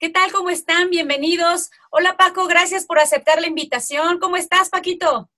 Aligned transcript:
¿Qué 0.00 0.08
tal? 0.08 0.32
¿Cómo 0.32 0.48
están? 0.48 0.88
Bienvenidos. 0.88 1.68
Hola 1.90 2.16
Paco, 2.16 2.46
gracias 2.46 2.86
por 2.86 2.98
aceptar 2.98 3.38
la 3.38 3.48
invitación. 3.48 4.18
¿Cómo 4.18 4.38
estás, 4.38 4.70
Paquito? 4.70 5.30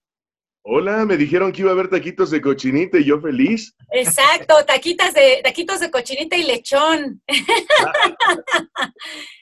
Hola, 0.62 1.04
me 1.04 1.16
dijeron 1.16 1.50
que 1.50 1.62
iba 1.62 1.70
a 1.70 1.72
haber 1.72 1.90
taquitos 1.90 2.30
de 2.30 2.40
cochinita 2.40 2.96
y 2.96 3.06
yo 3.06 3.20
feliz. 3.20 3.74
Exacto, 3.90 4.54
taquitas 4.64 5.14
de, 5.14 5.40
taquitos 5.42 5.80
de 5.80 5.90
cochinita 5.90 6.36
y 6.36 6.44
lechón. 6.44 7.20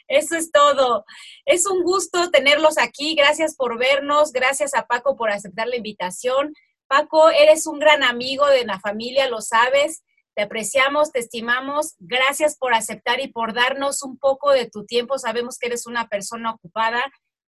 Eso 0.09 0.37
es 0.37 0.51
todo. 0.51 1.04
Es 1.45 1.67
un 1.67 1.83
gusto 1.83 2.31
tenerlos 2.31 2.79
aquí. 2.79 3.15
Gracias 3.15 3.57
por 3.57 3.79
vernos. 3.79 4.33
Gracias 4.33 4.73
a 4.73 4.87
Paco 4.87 5.17
por 5.17 5.29
aceptar 5.29 5.69
la 5.69 5.77
invitación. 5.77 6.55
Paco, 6.89 7.29
eres 7.29 7.67
un 7.67 7.79
gran 7.79 8.05
amigo 8.05 8.47
de 8.47 8.65
la 8.65 8.81
familia, 8.81 9.29
lo 9.29 9.43
sabes. 9.43 10.03
Te 10.35 10.42
apreciamos, 10.42 11.12
te 11.12 11.19
estimamos. 11.19 11.94
Gracias 11.99 12.56
por 12.56 12.74
aceptar 12.74 13.21
y 13.21 13.28
por 13.28 13.53
darnos 13.53 14.03
un 14.03 14.19
poco 14.19 14.53
de 14.53 14.69
tu 14.69 14.85
tiempo. 14.87 15.19
Sabemos 15.19 15.58
que 15.58 15.67
eres 15.67 15.87
una 15.87 16.09
persona 16.09 16.52
ocupada 16.52 17.02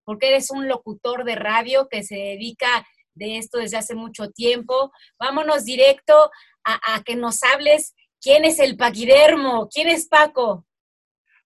porque 0.04 0.28
eres 0.28 0.50
un 0.50 0.68
locutor 0.68 1.24
de 1.24 1.36
radio 1.36 1.88
que 1.88 2.02
se 2.02 2.16
dedica 2.16 2.86
de 3.14 3.38
esto 3.38 3.58
desde 3.58 3.76
hace 3.76 3.94
mucho 3.94 4.30
tiempo. 4.30 4.92
Vámonos 5.18 5.64
directo 5.64 6.30
a, 6.64 7.02
que 7.04 7.16
nos 7.16 7.42
hables 7.42 7.94
quién 8.20 8.44
es 8.44 8.58
el 8.58 8.76
paquidermo, 8.76 9.68
quién 9.72 9.88
es 9.88 10.08
Paco. 10.08 10.66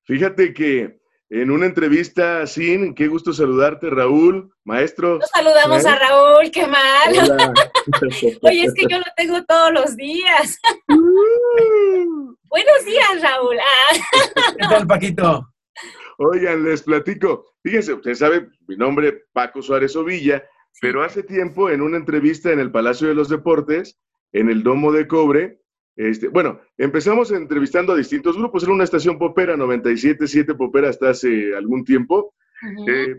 Fíjate 0.05 0.53
que 0.53 1.01
en 1.31 1.51
una 1.51 1.67
entrevista, 1.67 2.47
Sin, 2.47 2.95
qué 2.95 3.09
gusto 3.09 3.33
saludarte, 3.33 3.91
Raúl, 3.91 4.53
maestro. 4.65 5.19
Nos 5.19 5.31
saludamos 5.31 5.85
a 5.85 5.99
Raúl, 5.99 6.51
qué 6.53 6.67
mal. 6.67 7.13
Oye, 8.43 8.65
es 8.65 8.75
que 8.75 8.87
yo 8.89 8.99
lo 8.99 9.05
tengo 9.17 9.45
todos 9.45 9.73
los 9.73 9.97
días. 9.97 10.59
Uh. 10.89 12.35
Buenos 12.49 12.85
días, 12.85 13.23
Raúl. 13.23 13.57
Ah. 13.59 14.53
¿Qué 14.57 14.69
tal, 14.69 14.87
Paquito? 14.87 15.49
Oigan, 16.19 16.65
les 16.65 16.83
platico. 16.83 17.45
Fíjense, 17.63 17.95
usted 17.95 18.15
sabe, 18.15 18.49
mi 18.69 18.77
nombre 18.77 19.25
Paco 19.33 19.61
Suárez 19.61 19.97
Ovilla, 19.97 20.45
pero 20.81 21.03
hace 21.03 21.23
tiempo 21.23 21.69
en 21.69 21.83
una 21.83 21.97
entrevista 21.97 22.53
en 22.53 22.61
el 22.61 22.71
Palacio 22.71 23.09
de 23.09 23.15
los 23.15 23.29
Deportes, 23.29 23.99
en 24.33 24.49
el 24.49 24.63
Domo 24.63 24.93
de 24.93 25.09
Cobre, 25.09 25.61
este, 25.97 26.29
bueno, 26.29 26.61
empezamos 26.77 27.31
entrevistando 27.31 27.93
a 27.93 27.97
distintos 27.97 28.37
grupos. 28.37 28.63
Era 28.63 28.73
una 28.73 28.85
estación 28.85 29.19
popera, 29.19 29.57
97.7 29.57 30.57
popera 30.57 30.91
hasta 30.91 31.11
hace 31.11 31.57
algún 31.57 31.85
tiempo. 31.85 32.35
Eh, 32.87 33.17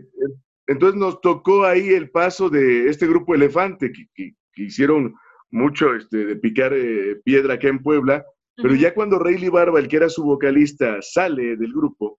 entonces 0.66 0.98
nos 0.98 1.20
tocó 1.20 1.64
ahí 1.64 1.88
el 1.88 2.10
paso 2.10 2.48
de 2.48 2.88
este 2.88 3.06
grupo 3.06 3.34
Elefante, 3.34 3.92
que, 4.14 4.34
hicieron 4.56 5.14
mucho 5.50 5.94
este, 5.94 6.24
de 6.26 6.36
picar 6.36 6.72
eh, 6.74 7.20
piedra 7.24 7.54
acá 7.54 7.68
en 7.68 7.82
Puebla. 7.82 8.24
Pero 8.56 8.74
ya 8.74 8.92
cuando 8.92 9.20
Rayleigh 9.20 9.50
Barba, 9.50 9.78
el 9.78 9.86
que 9.86 9.96
era 9.96 10.08
su 10.08 10.24
vocalista, 10.24 10.98
sale 11.00 11.56
del 11.56 11.72
grupo, 11.72 12.18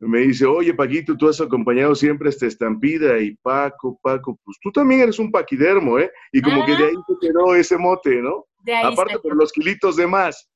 me 0.00 0.18
dice, 0.18 0.44
oye 0.44 0.74
Paquito, 0.74 1.16
tú 1.16 1.28
has 1.28 1.40
acompañado 1.40 1.94
siempre 1.94 2.28
esta 2.28 2.46
estampida 2.46 3.20
y 3.20 3.36
Paco, 3.36 4.00
Paco, 4.02 4.36
pues 4.44 4.58
tú 4.60 4.72
también 4.72 5.02
eres 5.02 5.20
un 5.20 5.30
paquidermo, 5.30 6.00
¿eh? 6.00 6.10
Y 6.32 6.42
como 6.42 6.66
que 6.66 6.72
de 6.72 6.84
ahí 6.86 6.94
se 7.06 7.28
quedó 7.28 7.54
ese 7.54 7.78
mote, 7.78 8.20
¿no? 8.20 8.46
Aparte 8.82 9.18
por 9.18 9.36
los 9.36 9.52
kilitos 9.52 9.96
de 9.96 10.06
más, 10.06 10.48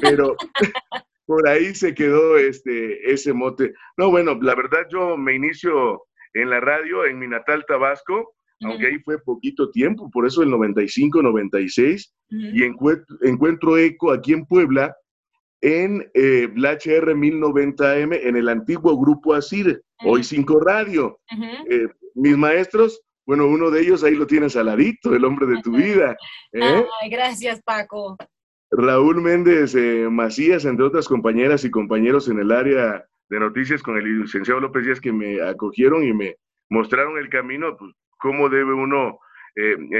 pero 0.00 0.36
por 1.26 1.48
ahí 1.48 1.74
se 1.74 1.94
quedó 1.94 2.36
este, 2.36 3.12
ese 3.12 3.32
mote. 3.32 3.72
No, 3.96 4.10
bueno, 4.10 4.38
la 4.40 4.54
verdad 4.54 4.86
yo 4.90 5.16
me 5.16 5.34
inicio 5.34 6.02
en 6.34 6.50
la 6.50 6.60
radio 6.60 7.04
en 7.04 7.18
mi 7.18 7.26
natal 7.26 7.64
Tabasco, 7.66 8.34
aunque 8.62 8.88
ahí 8.88 8.98
fue 9.04 9.22
poquito 9.22 9.70
tiempo, 9.70 10.10
por 10.10 10.26
eso 10.26 10.42
el 10.42 10.50
95, 10.50 11.22
96, 11.22 12.14
y 12.28 12.62
encuentro 12.64 13.78
eco 13.78 14.12
aquí 14.12 14.32
en 14.34 14.44
Puebla 14.44 14.94
en 15.62 16.10
eh, 16.14 16.48
la 16.56 16.72
HR 16.72 17.14
1090M 17.14 18.20
en 18.22 18.36
el 18.36 18.48
antiguo 18.48 18.98
grupo 18.98 19.34
ASIR, 19.34 19.82
hoy 20.04 20.24
5 20.24 20.60
Radio. 20.60 21.20
Eh, 21.68 21.88
mis 22.14 22.36
maestros, 22.36 23.00
bueno, 23.30 23.46
uno 23.46 23.70
de 23.70 23.82
ellos 23.82 24.02
ahí 24.02 24.16
lo 24.16 24.26
tienes 24.26 24.56
al 24.56 24.66
ladito, 24.66 25.14
el 25.14 25.24
hombre 25.24 25.46
de 25.46 25.62
tu 25.62 25.70
vida. 25.70 26.16
¿eh? 26.52 26.84
Ay, 27.00 27.08
gracias, 27.08 27.62
Paco. 27.62 28.16
Raúl 28.72 29.22
Méndez 29.22 29.76
Macías, 30.10 30.64
entre 30.64 30.86
otras 30.86 31.06
compañeras 31.06 31.64
y 31.64 31.70
compañeros 31.70 32.26
en 32.28 32.40
el 32.40 32.50
área 32.50 33.06
de 33.28 33.38
noticias 33.38 33.84
con 33.84 33.96
el 33.96 34.22
licenciado 34.22 34.58
López 34.58 34.84
Díaz 34.84 35.00
que 35.00 35.12
me 35.12 35.40
acogieron 35.40 36.02
y 36.02 36.12
me 36.12 36.34
mostraron 36.70 37.18
el 37.18 37.28
camino, 37.28 37.76
pues, 37.76 37.92
cómo 38.18 38.48
debe 38.48 38.74
uno 38.74 39.20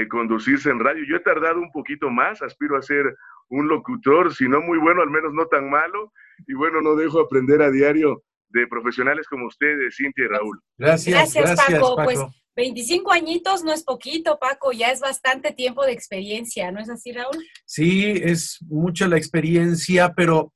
conducirse 0.09 0.69
en 0.69 0.79
radio. 0.79 1.05
Yo 1.07 1.15
he 1.15 1.21
tardado 1.21 1.61
un 1.61 1.71
poquito 1.71 2.09
más, 2.09 2.41
aspiro 2.41 2.77
a 2.77 2.81
ser 2.81 3.15
un 3.47 3.69
locutor, 3.69 4.35
si 4.35 4.49
no 4.49 4.59
muy 4.59 4.77
bueno, 4.77 5.03
al 5.03 5.09
menos 5.09 5.31
no 5.33 5.45
tan 5.45 5.69
malo. 5.69 6.11
Y 6.47 6.53
bueno, 6.53 6.81
no 6.81 6.97
dejo 6.97 7.21
aprender 7.21 7.61
a 7.61 7.71
diario 7.71 8.23
de 8.49 8.67
profesionales 8.67 9.25
como 9.29 9.47
ustedes, 9.47 9.95
Cintia 9.95 10.25
y 10.25 10.27
Raúl. 10.27 10.59
Gracias, 10.77 11.33
gracias, 11.33 11.65
Paco. 11.65 11.95
Pues 12.03 12.19
25 12.55 13.11
añitos 13.11 13.63
no 13.63 13.71
es 13.71 13.83
poquito, 13.83 14.37
Paco, 14.39 14.71
ya 14.71 14.91
es 14.91 14.99
bastante 14.99 15.51
tiempo 15.51 15.85
de 15.85 15.93
experiencia, 15.93 16.71
¿no 16.71 16.79
es 16.79 16.89
así, 16.89 17.11
Raúl? 17.11 17.45
Sí, 17.65 18.11
es 18.21 18.59
mucha 18.67 19.07
la 19.07 19.17
experiencia, 19.17 20.13
pero 20.15 20.53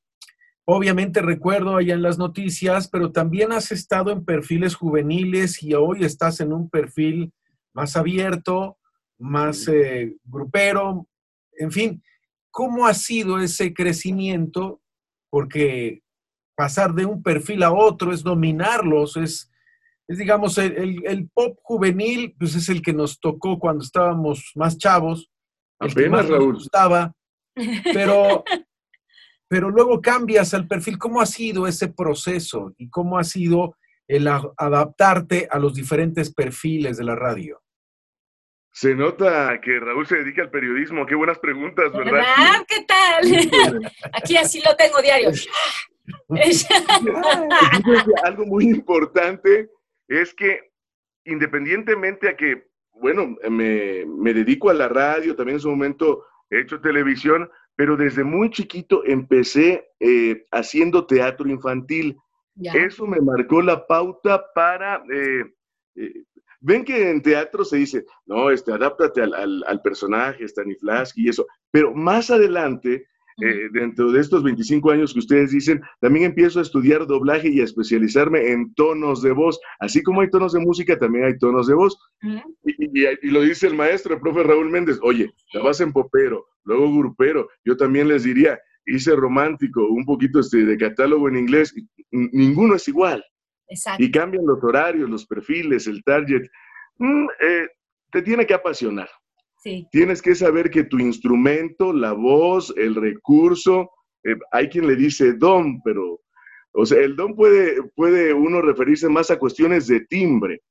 obviamente 0.65 1.21
recuerdo 1.21 1.77
allá 1.77 1.93
en 1.93 2.01
las 2.01 2.17
noticias, 2.17 2.87
pero 2.87 3.11
también 3.11 3.51
has 3.51 3.71
estado 3.71 4.11
en 4.11 4.25
perfiles 4.25 4.75
juveniles 4.75 5.63
y 5.63 5.73
hoy 5.73 6.03
estás 6.03 6.39
en 6.39 6.53
un 6.53 6.69
perfil 6.69 7.31
más 7.73 7.95
abierto, 7.95 8.77
más 9.17 9.67
eh, 9.67 10.15
grupero, 10.25 11.07
en 11.57 11.71
fin, 11.71 12.03
¿Cómo 12.55 12.87
ha 12.87 12.93
sido 12.93 13.37
ese 13.41 13.73
crecimiento? 13.73 14.81
Porque 15.29 16.03
pasar 16.55 16.93
de 16.93 17.05
un 17.05 17.21
perfil 17.21 17.63
a 17.63 17.73
otro 17.73 18.13
es 18.13 18.23
dominarlos, 18.23 19.17
es, 19.17 19.51
es 20.07 20.17
digamos, 20.17 20.57
el, 20.57 21.29
pop 21.33 21.57
juvenil, 21.63 22.35
pues 22.37 22.55
es 22.55 22.69
el 22.69 22.81
que 22.81 22.93
nos 22.93 23.19
tocó 23.19 23.57
cuando 23.59 23.83
estábamos 23.83 24.51
más 24.55 24.77
chavos. 24.77 25.29
El 25.79 25.91
Apenas, 25.91 26.29
Raúl. 26.29 26.53
gustaba, 26.53 27.11
pero, 27.93 28.43
pero 29.49 29.69
luego 29.69 30.01
cambias 30.01 30.53
al 30.53 30.67
perfil. 30.67 30.97
¿Cómo 30.97 31.21
ha 31.21 31.25
sido 31.25 31.67
ese 31.67 31.87
proceso 31.87 32.73
y 32.77 32.89
cómo 32.89 33.17
ha 33.17 33.23
sido 33.23 33.77
el 34.07 34.27
adaptarte 34.27 35.47
a 35.49 35.57
los 35.57 35.73
diferentes 35.73 36.33
perfiles 36.33 36.97
de 36.97 37.03
la 37.03 37.15
radio? 37.15 37.61
Se 38.71 38.93
nota 38.93 39.59
que 39.61 39.79
Raúl 39.79 40.05
se 40.05 40.17
dedica 40.17 40.43
al 40.43 40.51
periodismo. 40.51 41.05
Qué 41.05 41.15
buenas 41.15 41.39
preguntas, 41.39 41.91
¿verdad? 41.93 42.11
¿Verdad? 42.11 42.65
¿Qué 42.67 42.85
tal? 42.85 43.91
Aquí 44.13 44.37
así 44.37 44.61
lo 44.61 44.75
tengo 44.75 45.01
diario. 45.01 45.31
Algo 48.23 48.45
muy 48.45 48.65
importante 48.65 49.69
es 50.07 50.33
que 50.33 50.71
independientemente 51.25 52.29
a 52.29 52.37
que, 52.37 52.67
bueno, 52.93 53.35
me, 53.49 54.33
dedico 54.33 54.69
a 54.69 54.73
la 54.73 54.87
radio, 54.87 55.35
también 55.35 55.57
en 55.57 55.61
su 55.61 55.69
momento 55.69 56.23
he 56.49 56.61
hecho 56.61 56.79
televisión, 56.79 57.49
pero 57.75 57.97
desde 57.97 58.23
muy 58.23 58.49
chiquito 58.51 59.03
empecé 59.05 59.89
eh, 59.99 60.45
haciendo 60.51 61.05
teatro 61.05 61.49
infantil. 61.49 62.17
Eso 62.57 63.05
me 63.05 63.19
marcó 63.19 63.61
la 63.61 63.85
pauta 63.85 64.45
para 64.53 65.03
eh, 65.11 65.43
eh, 65.95 66.23
Ven 66.61 66.83
que 66.83 67.11
en 67.11 67.21
teatro 67.21 67.63
se 67.63 67.77
dice, 67.77 68.05
no, 68.25 68.49
este, 68.49 68.71
adáptate 68.71 69.21
al, 69.21 69.63
al, 69.67 69.81
personaje, 69.83 70.47
Stanislavski 70.47 71.25
y 71.25 71.29
eso, 71.29 71.45
pero 71.69 71.93
más 71.93 72.31
adelante, 72.31 73.05
eh, 73.41 73.67
dentro 73.71 74.11
de 74.11 74.21
estos 74.21 74.43
25 74.43 74.91
años 74.91 75.13
que 75.13 75.19
ustedes 75.19 75.51
dicen, 75.51 75.81
también 75.99 76.27
empiezo 76.27 76.59
a 76.59 76.61
estudiar 76.61 77.05
doblaje 77.05 77.49
y 77.49 77.59
a 77.59 77.65
especializarme 77.65 78.51
en 78.51 78.73
tonos 78.75 79.21
de 79.21 79.31
voz. 79.31 79.59
Así 79.79 80.01
como 80.03 80.21
hay 80.21 80.29
tonos 80.29 80.53
de 80.53 80.61
música, 80.61 80.97
también 80.97 81.25
hay 81.25 81.37
tonos 81.37 81.67
de 81.67 81.73
voz. 81.73 81.97
y, 82.63 83.29
lo 83.29 83.41
dice 83.41 83.67
el 83.67 83.75
maestro, 83.75 84.15
el 84.15 84.21
profe 84.21 84.43
Raúl 84.43 84.69
Méndez, 84.69 84.99
oye, 85.01 85.33
la 85.53 85.63
vas 85.63 85.81
en 85.81 85.91
popero, 85.91 86.45
luego 86.63 86.97
grupero. 86.97 87.49
Yo 87.65 87.75
también 87.75 88.07
les 88.07 88.23
diría, 88.23 88.57
hice 88.85 89.15
romántico, 89.15 89.85
un 89.89 90.05
poquito 90.05 90.39
este, 90.39 90.63
de 90.63 90.77
catálogo 90.77 91.27
en 91.27 91.37
inglés, 91.37 91.75
ninguno 92.11 92.75
es 92.75 92.87
igual. 92.87 93.23
Y 93.97 94.11
cambian 94.11 94.45
los 94.45 94.63
horarios, 94.63 95.09
los 95.09 95.25
perfiles, 95.25 95.87
el 95.87 96.03
target. 96.03 96.43
Mm, 96.99 97.25
eh, 97.41 97.67
te 98.11 98.21
tiene 98.21 98.45
que 98.45 98.53
apasionar. 98.53 99.09
Tienes 99.91 100.21
que 100.21 100.35
saber 100.35 100.69
que 100.69 100.83
tu 100.83 100.99
instrumento, 100.99 101.91
la 101.91 102.13
voz, 102.13 102.73
el 102.77 102.93
recurso, 102.93 103.89
eh, 104.23 104.35
hay 104.51 104.69
quien 104.69 104.87
le 104.87 104.95
dice 104.95 105.33
don, 105.33 105.81
pero, 105.81 106.21
o 106.73 106.85
sea, 106.85 106.99
el 106.99 107.15
don 107.15 107.35
puede, 107.35 107.81
puede 107.95 108.33
uno 108.33 108.61
referirse 108.61 109.09
más 109.09 109.31
a 109.31 109.39
cuestiones 109.39 109.87
de 109.87 110.01
timbre, 110.01 110.61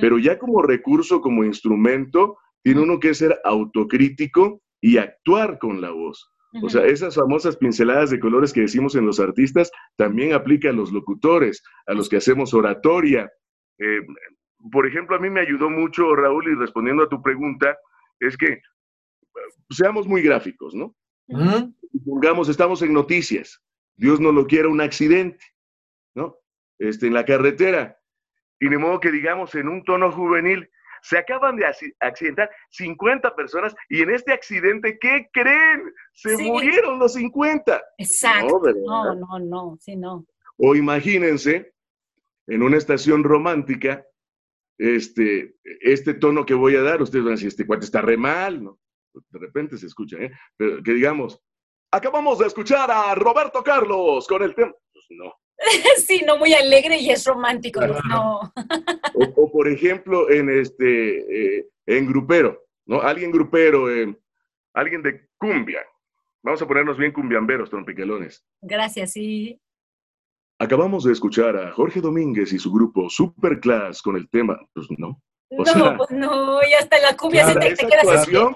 pero 0.00 0.18
ya 0.18 0.38
como 0.38 0.62
recurso, 0.62 1.20
como 1.20 1.44
instrumento, 1.44 2.38
tiene 2.62 2.80
uno 2.80 2.98
que 2.98 3.14
ser 3.14 3.38
autocrítico 3.44 4.62
y 4.80 4.96
actuar 4.96 5.58
con 5.58 5.80
la 5.80 5.90
voz. 5.90 6.30
O 6.62 6.70
sea, 6.70 6.86
esas 6.86 7.16
famosas 7.16 7.56
pinceladas 7.58 8.10
de 8.10 8.18
colores 8.18 8.52
que 8.52 8.62
decimos 8.62 8.94
en 8.94 9.04
los 9.04 9.20
artistas 9.20 9.70
también 9.96 10.32
aplica 10.32 10.70
a 10.70 10.72
los 10.72 10.90
locutores, 10.92 11.62
a 11.86 11.92
los 11.92 12.08
que 12.08 12.16
hacemos 12.16 12.54
oratoria. 12.54 13.30
Eh, 13.78 14.00
por 14.72 14.86
ejemplo, 14.86 15.16
a 15.16 15.18
mí 15.18 15.28
me 15.28 15.40
ayudó 15.40 15.68
mucho, 15.68 16.14
Raúl, 16.16 16.48
y 16.50 16.54
respondiendo 16.54 17.02
a 17.02 17.08
tu 17.08 17.20
pregunta, 17.20 17.76
es 18.20 18.36
que 18.36 18.60
seamos 19.70 20.06
muy 20.06 20.22
gráficos, 20.22 20.74
¿no? 20.74 20.94
Pongamos, 22.04 22.48
estamos 22.48 22.82
en 22.82 22.92
noticias, 22.92 23.62
Dios 23.96 24.20
no 24.20 24.32
lo 24.32 24.46
quiera 24.46 24.68
un 24.68 24.80
accidente, 24.80 25.44
¿no? 26.14 26.36
este, 26.78 27.06
en 27.06 27.14
la 27.14 27.24
carretera. 27.24 27.98
Y 28.60 28.68
ni 28.68 28.76
modo 28.76 29.00
que 29.00 29.10
digamos 29.10 29.54
en 29.54 29.68
un 29.68 29.84
tono 29.84 30.10
juvenil, 30.12 30.68
se 31.02 31.18
acaban 31.18 31.56
de 31.56 31.66
accidentar 32.00 32.50
50 32.70 33.36
personas 33.36 33.74
y 33.88 34.02
en 34.02 34.10
este 34.10 34.32
accidente, 34.32 34.98
¿qué 34.98 35.28
creen? 35.32 35.92
Se 36.12 36.36
murieron 36.38 36.98
los 36.98 37.12
50. 37.12 37.82
Exacto. 37.98 38.60
No, 38.84 39.14
no, 39.14 39.38
no, 39.38 39.78
sí, 39.80 39.94
no. 39.94 40.26
O 40.56 40.74
imagínense, 40.74 41.72
en 42.46 42.62
una 42.62 42.78
estación 42.78 43.22
romántica, 43.22 44.04
este, 44.78 45.56
este 45.80 46.14
tono 46.14 46.44
que 46.44 46.54
voy 46.54 46.76
a 46.76 46.82
dar, 46.82 47.02
ustedes 47.02 47.24
van 47.24 47.32
a 47.32 47.36
decir, 47.36 47.48
este 47.48 47.66
cuate 47.66 47.84
está 47.84 48.00
re 48.00 48.16
mal, 48.16 48.62
¿no? 48.62 48.78
De 49.12 49.38
repente 49.38 49.78
se 49.78 49.86
escucha, 49.86 50.18
¿eh? 50.18 50.30
Pero 50.56 50.82
que 50.82 50.92
digamos, 50.92 51.40
acabamos 51.90 52.38
de 52.38 52.46
escuchar 52.46 52.90
a 52.90 53.14
Roberto 53.14 53.62
Carlos 53.62 54.26
con 54.26 54.42
el 54.42 54.54
tema. 54.54 54.72
Pues 54.92 55.04
no. 55.10 55.32
Sí, 55.96 56.22
no 56.26 56.36
muy 56.36 56.52
alegre 56.52 56.98
y 56.98 57.10
es 57.10 57.24
romántico, 57.24 57.80
no. 57.86 58.52
O, 59.14 59.50
por 59.50 59.68
ejemplo, 59.68 60.30
en 60.30 60.50
este, 60.50 61.58
eh, 61.58 61.68
en 61.86 62.06
grupero, 62.06 62.62
¿no? 62.86 63.00
Alguien 63.00 63.30
grupero, 63.30 63.90
eh, 63.90 64.14
alguien 64.74 65.02
de 65.02 65.28
cumbia. 65.38 65.80
Vamos 66.42 66.60
a 66.62 66.68
ponernos 66.68 66.98
bien 66.98 67.12
cumbiamberos, 67.12 67.70
trompiquelones. 67.70 68.44
Gracias, 68.60 69.12
sí. 69.12 69.60
Acabamos 70.58 71.04
de 71.04 71.12
escuchar 71.12 71.56
a 71.56 71.72
Jorge 71.72 72.00
Domínguez 72.00 72.52
y 72.52 72.58
su 72.58 72.72
grupo 72.72 73.10
Superclass 73.10 74.00
con 74.00 74.16
el 74.16 74.28
tema, 74.30 74.58
pues 74.74 74.86
no. 74.96 75.20
no, 75.50 75.96
pues 75.98 76.10
no, 76.10 76.60
y 76.62 76.72
hasta 76.72 76.98
la 77.00 77.16
cumbia 77.16 77.46
se 77.46 77.54
te, 77.58 77.74
te 77.74 77.86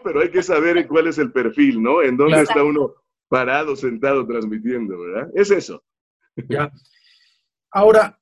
pero 0.02 0.20
hay 0.20 0.30
que 0.30 0.42
saber 0.42 0.88
cuál 0.88 1.08
es 1.08 1.18
el 1.18 1.30
perfil, 1.30 1.82
¿no? 1.82 2.02
En 2.02 2.16
dónde 2.16 2.40
está 2.40 2.64
uno 2.64 2.94
parado, 3.28 3.76
sentado, 3.76 4.26
transmitiendo, 4.26 4.98
¿verdad? 4.98 5.28
Es 5.34 5.50
eso. 5.50 5.82
Ya. 6.48 6.72
Ahora, 7.70 8.18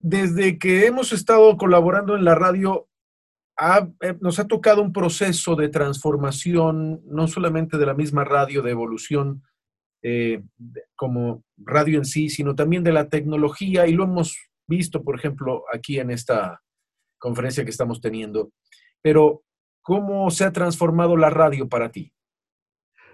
desde 0.00 0.58
que 0.58 0.86
hemos 0.86 1.12
estado 1.12 1.56
colaborando 1.56 2.16
en 2.16 2.24
la 2.24 2.34
radio, 2.34 2.88
eh, 4.00 4.16
nos 4.20 4.38
ha 4.40 4.48
tocado 4.48 4.82
un 4.82 4.92
proceso 4.92 5.54
de 5.54 5.68
transformación, 5.68 7.00
no 7.06 7.28
solamente 7.28 7.78
de 7.78 7.86
la 7.86 7.94
misma 7.94 8.24
radio, 8.24 8.62
de 8.62 8.72
evolución 8.72 9.42
eh, 10.02 10.42
como 10.96 11.44
radio 11.56 11.98
en 11.98 12.04
sí, 12.04 12.28
sino 12.28 12.54
también 12.54 12.82
de 12.82 12.92
la 12.92 13.08
tecnología 13.08 13.86
y 13.86 13.92
lo 13.92 14.04
hemos 14.04 14.36
visto, 14.66 15.02
por 15.02 15.16
ejemplo, 15.16 15.64
aquí 15.72 15.98
en 15.98 16.10
esta 16.10 16.60
conferencia 17.18 17.64
que 17.64 17.70
estamos 17.70 18.00
teniendo. 18.00 18.50
Pero, 19.00 19.42
¿cómo 19.82 20.30
se 20.30 20.44
ha 20.44 20.52
transformado 20.52 21.16
la 21.16 21.30
radio 21.30 21.68
para 21.68 21.90
ti? 21.90 22.12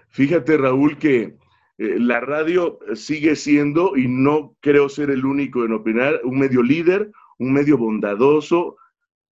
Fíjate, 0.09 0.57
Raúl, 0.57 0.97
que 0.97 1.37
eh, 1.77 1.99
la 1.99 2.19
radio 2.19 2.79
sigue 2.95 3.35
siendo, 3.35 3.95
y 3.95 4.07
no 4.07 4.55
creo 4.59 4.89
ser 4.89 5.11
el 5.11 5.25
único 5.25 5.63
en 5.63 5.73
opinar, 5.73 6.21
un 6.23 6.39
medio 6.39 6.63
líder, 6.63 7.11
un 7.37 7.53
medio 7.53 7.77
bondadoso, 7.77 8.77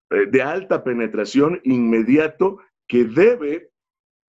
eh, 0.09 0.27
de 0.30 0.42
alta 0.42 0.83
penetración, 0.83 1.59
inmediato, 1.63 2.59
que 2.88 3.04
debe 3.04 3.71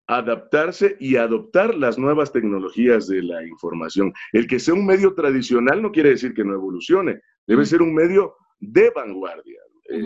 adaptarse 0.07 0.97
y 0.99 1.15
adoptar 1.15 1.75
las 1.75 1.97
nuevas 1.97 2.31
tecnologías 2.31 3.07
de 3.07 3.23
la 3.23 3.45
información. 3.45 4.13
El 4.33 4.47
que 4.47 4.59
sea 4.59 4.73
un 4.73 4.85
medio 4.85 5.13
tradicional 5.13 5.81
no 5.81 5.91
quiere 5.91 6.09
decir 6.09 6.33
que 6.33 6.43
no 6.43 6.53
evolucione, 6.53 7.21
debe 7.47 7.65
ser 7.65 7.81
un 7.81 7.93
medio 7.93 8.35
de 8.59 8.91
vanguardia. 8.91 9.59
Eh, 9.89 10.03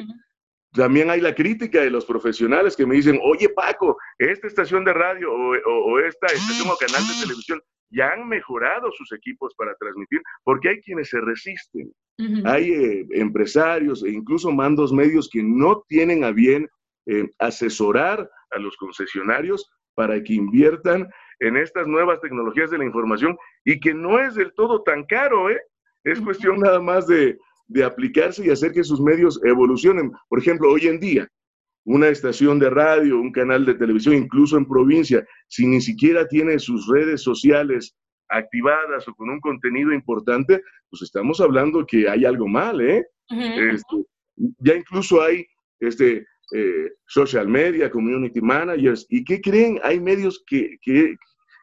también 0.74 1.10
hay 1.10 1.20
la 1.20 1.34
crítica 1.34 1.82
de 1.82 1.90
los 1.90 2.06
profesionales 2.06 2.76
que 2.76 2.86
me 2.86 2.96
dicen, 2.96 3.20
oye 3.24 3.50
Paco, 3.50 3.98
esta 4.18 4.48
estación 4.48 4.86
de 4.86 4.94
radio 4.94 5.32
o, 5.32 6.00
esta 6.00 6.28
estación 6.28 6.70
o 6.70 6.78
canal 6.78 7.02
de 7.08 7.14
televisión 7.26 7.62
ya 7.92 8.12
han 8.12 8.28
mejorado 8.28 8.92
sus 8.92 9.12
equipos 9.14 9.54
para 9.56 9.74
transmitir, 9.80 10.22
porque 10.44 10.70
hay 10.70 10.82
quienes 10.82 11.10
se 11.10 11.20
resisten. 11.22 11.92
Hay 12.46 12.72
eh, 12.72 13.08
empresarios 13.12 14.04
e 14.04 14.10
incluso 14.10 14.52
mandos 14.52 14.92
medios 14.92 15.30
que 15.32 15.42
no 15.42 15.84
tienen 15.88 16.26
a 16.26 16.32
bien 16.32 16.68
eh, 17.08 17.30
asesorar 17.40 18.30
a 18.52 18.60
los 18.60 18.76
concesionarios 18.76 19.72
para 20.00 20.24
que 20.24 20.34
inviertan 20.34 21.10
en 21.42 21.58
estas 21.58 21.86
nuevas 21.86 22.22
tecnologías 22.22 22.72
de 22.72 22.78
la 22.78 22.86
información 22.86 23.38
y 23.66 23.82
que 23.82 23.94
no 23.94 24.18
es 24.18 24.34
del 24.34 24.54
todo 24.54 24.82
tan 24.82 25.04
caro, 25.04 25.50
¿eh? 25.50 25.60
Es 26.06 26.22
cuestión 26.22 26.62
nada 26.62 26.80
más 26.80 27.06
de, 27.06 27.38
de 27.68 27.84
aplicarse 27.84 28.46
y 28.46 28.50
hacer 28.50 28.72
que 28.72 28.86
sus 28.86 29.02
medios 29.02 29.42
evolucionen. 29.44 30.14
Por 30.30 30.40
ejemplo, 30.40 30.72
hoy 30.72 30.88
en 30.88 31.02
día, 31.02 31.28
una 31.84 32.08
estación 32.08 32.60
de 32.60 32.70
radio, 32.70 33.20
un 33.20 33.34
canal 33.34 33.66
de 33.66 33.74
televisión, 33.74 34.16
incluso 34.16 34.56
en 34.56 34.66
provincia, 34.66 35.22
si 35.50 35.68
ni 35.68 35.82
siquiera 35.82 36.26
tiene 36.26 36.60
sus 36.60 36.88
redes 36.88 37.22
sociales 37.22 37.94
activadas 38.30 39.06
o 39.06 39.14
con 39.16 39.30
un 39.30 39.42
contenido 39.42 39.92
importante, 39.92 40.62
pues 40.90 41.02
estamos 41.02 41.42
hablando 41.42 41.86
que 41.86 42.08
hay 42.08 42.24
algo 42.24 42.48
mal, 42.48 42.80
¿eh? 42.80 43.06
Este, 43.32 43.98
ya 44.60 44.76
incluso 44.76 45.22
hay 45.22 45.46
este, 45.82 46.26
eh, 46.52 46.92
social 47.06 47.48
media, 47.48 47.92
community 47.92 48.42
managers. 48.42 49.06
¿Y 49.10 49.24
qué 49.24 49.40
creen? 49.40 49.80
Hay 49.84 50.00
medios 50.00 50.44
que, 50.48 50.78
que, 50.82 51.16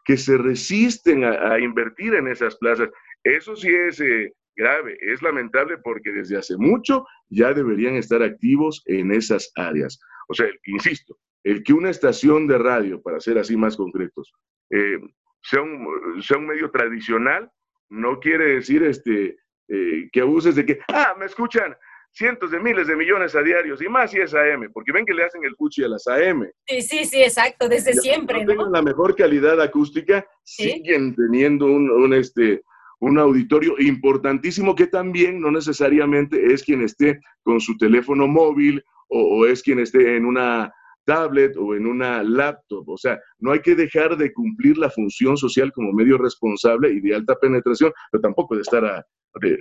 que 0.04 0.16
se 0.16 0.38
resisten 0.38 1.24
a, 1.24 1.58
invertir 1.58 2.14
en 2.14 2.28
esas 2.28 2.56
plazas. 2.56 2.88
Eso 3.24 3.56
sí 3.56 3.68
es 3.68 4.00
eh, 4.00 4.32
grave, 4.54 4.96
es 5.00 5.22
lamentable 5.22 5.78
porque 5.78 6.12
desde 6.12 6.36
hace 6.36 6.56
mucho 6.56 7.04
ya 7.28 7.52
deberían 7.52 7.96
estar 7.96 8.22
activos 8.22 8.82
en 8.86 9.10
esas 9.10 9.50
áreas. 9.56 9.98
O 10.28 10.34
sea, 10.34 10.46
insisto, 10.66 11.18
el 11.42 11.64
que 11.64 11.72
una 11.72 11.90
estación 11.90 12.46
de 12.46 12.58
radio, 12.58 13.02
para 13.02 13.18
ser 13.18 13.38
así 13.38 13.56
más 13.56 13.76
concretos, 13.76 14.32
eh, 14.70 15.00
sea, 15.42 15.62
un, 15.62 16.22
sea 16.22 16.38
un 16.38 16.46
medio 16.46 16.70
tradicional, 16.70 17.50
no 17.88 18.20
quiere 18.20 18.54
decir 18.54 18.82
este, 18.84 19.36
que 19.68 20.20
abuses 20.20 20.54
de 20.54 20.64
que, 20.64 20.78
ah, 20.88 21.14
me 21.18 21.26
escuchan 21.26 21.74
cientos 22.16 22.50
de 22.50 22.58
miles 22.58 22.86
de 22.86 22.96
millones 22.96 23.34
a 23.34 23.42
diarios 23.42 23.82
y 23.82 23.88
más 23.88 24.10
si 24.10 24.18
es 24.18 24.34
AM, 24.34 24.70
porque 24.72 24.92
ven 24.92 25.04
que 25.04 25.12
le 25.12 25.24
hacen 25.24 25.44
el 25.44 25.54
cuchi 25.54 25.84
a 25.84 25.88
las 25.88 26.06
AM. 26.06 26.48
Sí, 26.66 26.80
sí, 26.80 27.04
sí, 27.04 27.22
exacto, 27.22 27.68
desde 27.68 27.92
siempre. 27.92 28.40
No, 28.40 28.46
tienen 28.46 28.72
la 28.72 28.82
mejor 28.82 29.14
calidad 29.14 29.60
acústica, 29.60 30.26
siguen 30.42 31.14
teniendo 31.14 31.66
un, 31.66 32.14
este, 32.14 32.62
un 33.00 33.18
auditorio 33.18 33.74
importantísimo 33.78 34.74
que 34.74 34.86
también 34.86 35.40
no 35.40 35.50
necesariamente 35.50 36.52
es 36.52 36.64
quien 36.64 36.80
esté 36.82 37.20
con 37.42 37.60
su 37.60 37.76
teléfono 37.76 38.26
móvil 38.26 38.82
o, 39.08 39.40
o 39.40 39.46
es 39.46 39.62
quien 39.62 39.78
esté 39.80 40.16
en 40.16 40.24
una 40.24 40.72
tablet 41.04 41.54
o 41.58 41.74
en 41.74 41.86
una 41.86 42.22
laptop. 42.22 42.88
O 42.88 42.96
sea, 42.96 43.20
no 43.38 43.52
hay 43.52 43.60
que 43.60 43.74
dejar 43.74 44.16
de 44.16 44.32
cumplir 44.32 44.78
la 44.78 44.90
función 44.90 45.36
social 45.36 45.70
como 45.72 45.92
medio 45.92 46.16
responsable 46.16 46.90
y 46.90 47.00
de 47.00 47.14
alta 47.14 47.34
penetración, 47.36 47.92
pero 48.10 48.22
tampoco 48.22 48.56
de 48.56 48.62
estar 48.62 48.84
a, 48.84 49.06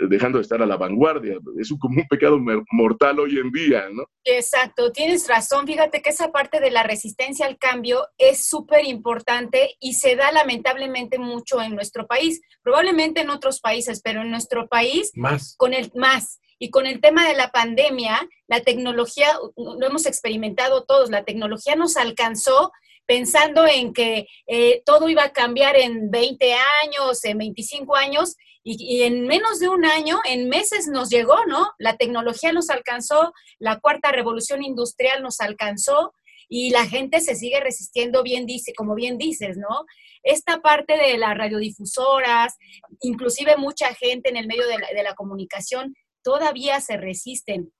dejando 0.09 0.37
de 0.37 0.43
estar 0.43 0.61
a 0.61 0.65
la 0.65 0.77
vanguardia. 0.77 1.37
Es 1.59 1.71
un, 1.71 1.77
como 1.79 2.01
un 2.01 2.07
pecado 2.07 2.37
mortal 2.71 3.19
hoy 3.19 3.37
en 3.37 3.51
día, 3.51 3.85
¿no? 3.91 4.03
Exacto, 4.23 4.91
tienes 4.91 5.27
razón. 5.27 5.65
Fíjate 5.65 6.01
que 6.01 6.09
esa 6.09 6.31
parte 6.31 6.59
de 6.59 6.71
la 6.71 6.83
resistencia 6.83 7.45
al 7.45 7.57
cambio 7.57 8.07
es 8.17 8.47
súper 8.47 8.85
importante 8.85 9.75
y 9.79 9.93
se 9.93 10.15
da 10.15 10.31
lamentablemente 10.31 11.17
mucho 11.19 11.61
en 11.61 11.75
nuestro 11.75 12.07
país. 12.07 12.41
Probablemente 12.61 13.21
en 13.21 13.29
otros 13.29 13.59
países, 13.59 14.01
pero 14.03 14.21
en 14.21 14.31
nuestro 14.31 14.67
país, 14.67 15.11
más. 15.15 15.55
con 15.57 15.73
el 15.73 15.91
más. 15.95 16.39
Y 16.57 16.69
con 16.69 16.85
el 16.85 17.01
tema 17.01 17.27
de 17.27 17.35
la 17.35 17.49
pandemia, 17.49 18.27
la 18.47 18.61
tecnología, 18.61 19.27
lo 19.57 19.85
hemos 19.85 20.05
experimentado 20.05 20.85
todos, 20.85 21.09
la 21.09 21.25
tecnología 21.25 21.75
nos 21.75 21.97
alcanzó 21.97 22.71
pensando 23.05 23.65
en 23.67 23.93
que 23.93 24.27
eh, 24.47 24.81
todo 24.85 25.09
iba 25.09 25.23
a 25.23 25.33
cambiar 25.33 25.75
en 25.77 26.09
20 26.09 26.53
años, 26.83 27.23
en 27.25 27.37
25 27.37 27.95
años, 27.95 28.35
y, 28.67 29.03
en 29.03 29.27
menos 29.27 29.59
de 29.59 29.69
un 29.69 29.85
año, 29.85 30.17
en 30.27 30.49
meses 30.49 30.87
nos 30.87 31.09
llegó, 31.09 31.45
¿no? 31.45 31.69
La 31.77 31.97
tecnología 31.97 32.51
nos 32.51 32.71
alcanzó, 32.71 33.31
la 33.59 33.79
cuarta 33.79 34.11
revolución 34.11 34.63
industrial 34.63 35.21
nos 35.21 35.39
alcanzó 35.39 36.13
y 36.49 36.71
la 36.71 36.87
gente 36.87 37.21
se 37.21 37.35
sigue 37.35 37.59
resistiendo, 37.59 38.23
bien 38.23 38.47
dice, 38.47 38.73
como 38.73 38.95
bien 38.95 39.19
dices, 39.19 39.57
¿no? 39.57 39.85
Esta 40.23 40.61
parte 40.61 40.97
de 40.97 41.15
las 41.19 41.37
radiodifusoras, 41.37 42.55
inclusive 43.01 43.55
mucha 43.55 43.93
gente 43.93 44.29
en 44.29 44.37
el 44.37 44.47
medio 44.47 44.67
de 44.67 44.79
la, 44.79 44.87
de 44.87 45.03
la 45.03 45.13
comunicación, 45.13 45.93
todavía 46.23 46.81
se 46.81 46.97
resisten. 46.97 47.71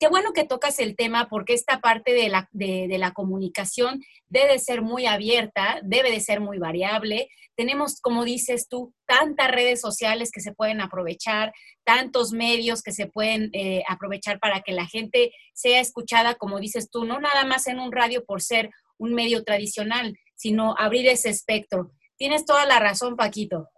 Qué 0.00 0.08
bueno 0.08 0.32
que 0.32 0.44
tocas 0.44 0.78
el 0.78 0.96
tema 0.96 1.28
porque 1.28 1.52
esta 1.52 1.80
parte 1.80 2.14
de 2.14 2.30
la, 2.30 2.48
de, 2.52 2.96
la, 2.98 3.12
comunicación 3.12 4.00
debe 4.26 4.58
ser 4.58 4.80
muy 4.80 5.04
abierta, 5.06 5.80
debe 5.82 6.10
de 6.10 6.20
ser 6.20 6.40
muy 6.40 6.58
variable. 6.58 7.28
Tenemos, 7.56 8.00
como 8.00 8.24
dices 8.24 8.68
tú, 8.68 8.94
tantas 9.06 9.50
redes 9.50 9.82
sociales 9.82 10.30
que 10.32 10.40
se 10.40 10.54
pueden 10.54 10.80
aprovechar, 10.80 11.52
tantos 11.84 12.32
medios 12.32 12.82
que 12.82 12.92
se 12.92 13.06
pueden 13.06 13.50
eh, 13.52 13.82
aprovechar 13.86 14.38
para 14.38 14.62
que 14.62 14.72
la 14.72 14.86
gente 14.86 15.32
sea 15.52 15.80
escuchada, 15.80 16.36
como 16.36 16.58
dices 16.58 16.90
tú, 16.90 17.04
no 17.04 17.20
nada 17.20 17.44
más 17.44 17.66
en 17.66 17.78
un 17.78 17.92
radio 17.92 18.24
por 18.24 18.40
ser 18.40 18.70
un 18.96 19.12
medio 19.12 19.44
tradicional, 19.44 20.16
sino 20.34 20.74
abrir 20.78 21.06
ese 21.06 21.28
espectro. 21.28 21.92
Tienes 22.16 22.46
toda 22.46 22.64
la 22.64 22.78
razón, 22.78 23.14
Paquito. 23.14 23.68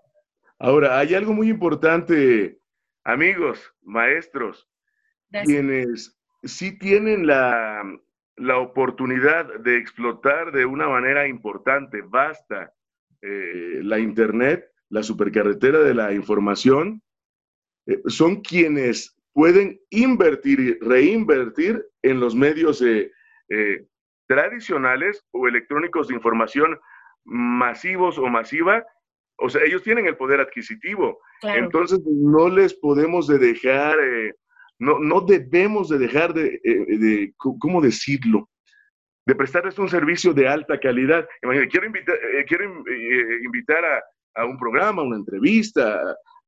Ahora, 0.60 1.00
hay 1.00 1.14
algo 1.14 1.32
muy 1.32 1.48
importante, 1.48 2.60
amigos, 3.02 3.58
maestros 3.82 4.67
quienes 5.30 6.16
sí 6.42 6.78
tienen 6.78 7.26
la, 7.26 7.82
oportunidad 8.56 9.58
de 9.60 9.76
explotar 9.78 10.52
de 10.52 10.64
una 10.64 10.88
manera 10.88 11.26
importante, 11.26 12.02
basta, 12.02 12.72
eh, 13.20 13.80
la 13.82 13.98
Internet, 13.98 14.70
la 14.90 15.02
supercarretera 15.02 15.80
de 15.80 15.94
la 15.94 16.12
información, 16.12 17.02
eh, 17.86 18.00
son 18.06 18.42
quienes 18.42 19.16
pueden 19.32 19.80
invertir 19.90 20.60
y 20.60 20.74
reinvertir 20.78 21.84
en 22.02 22.20
los 22.20 22.34
medios 22.34 22.80
eh, 22.82 23.10
tradicionales 24.26 25.24
o 25.32 25.48
electrónicos 25.48 26.08
de 26.08 26.14
información 26.14 26.78
masivos 27.24 28.18
o 28.18 28.26
masiva. 28.26 28.84
O 29.36 29.48
sea, 29.48 29.62
ellos 29.64 29.82
tienen 29.82 30.06
el 30.06 30.16
poder 30.16 30.40
adquisitivo. 30.40 31.20
Entonces, 31.42 32.00
no 32.04 32.48
les 32.48 32.74
podemos 32.74 33.26
de 33.26 33.38
dejar, 33.38 33.96
no, 34.78 34.98
no 34.98 35.20
debemos 35.20 35.88
de 35.88 35.98
dejar 35.98 36.34
de, 36.34 36.60
de, 36.62 37.34
¿cómo 37.36 37.80
decirlo? 37.80 38.48
de 39.26 39.34
prestarles 39.34 39.78
un 39.78 39.90
servicio 39.90 40.32
de 40.32 40.48
alta 40.48 40.80
calidad. 40.80 41.28
quiero 41.70 41.84
invitar, 41.84 42.16
quiero 42.46 42.82
invitar 43.44 43.84
a, 43.84 44.02
a 44.38 44.46
un 44.46 44.56
programa, 44.56 45.02
una 45.02 45.16
entrevista, 45.16 46.00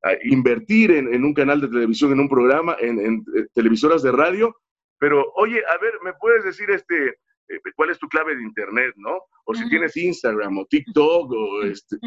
a, 0.03 0.11
invertir 0.23 0.89
en, 0.89 1.23
un 1.23 1.33
canal 1.33 1.61
de 1.61 1.67
televisión, 1.67 2.11
en 2.11 2.21
un 2.21 2.29
programa, 2.29 2.75
en, 2.79 3.23
eh, 3.35 3.45
televisoras 3.53 4.01
de 4.01 4.11
radio, 4.11 4.55
pero 4.97 5.31
oye, 5.35 5.61
a 5.67 5.77
ver, 5.77 5.93
¿me 6.03 6.13
puedes 6.13 6.43
decir 6.43 6.71
este, 6.71 7.09
eh, 7.09 7.59
cuál 7.75 7.91
es 7.91 7.99
tu 7.99 8.07
clave 8.07 8.35
de 8.35 8.41
internet, 8.41 8.93
no? 8.97 9.19
O 9.45 9.53
si 9.53 9.67
tienes 9.69 9.95
Instagram 9.95 10.57
o 10.57 10.65
TikTok 10.65 11.31
o, 11.31 11.61
este, 11.63 11.97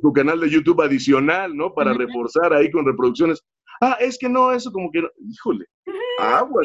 tu 0.00 0.12
canal 0.14 0.40
de 0.40 0.48
YouTube 0.48 0.80
adicional, 0.80 1.54
¿no? 1.54 1.74
Para 1.74 1.92
reforzar 1.92 2.52
ahí 2.54 2.70
con 2.70 2.86
reproducciones. 2.86 3.42
Ah, 3.80 3.96
es 4.00 4.18
que 4.18 4.28
no, 4.28 4.52
eso 4.52 4.72
como 4.72 4.90
que, 4.90 5.02
no. 5.02 5.08
híjole, 5.18 5.66
agua. 6.18 6.62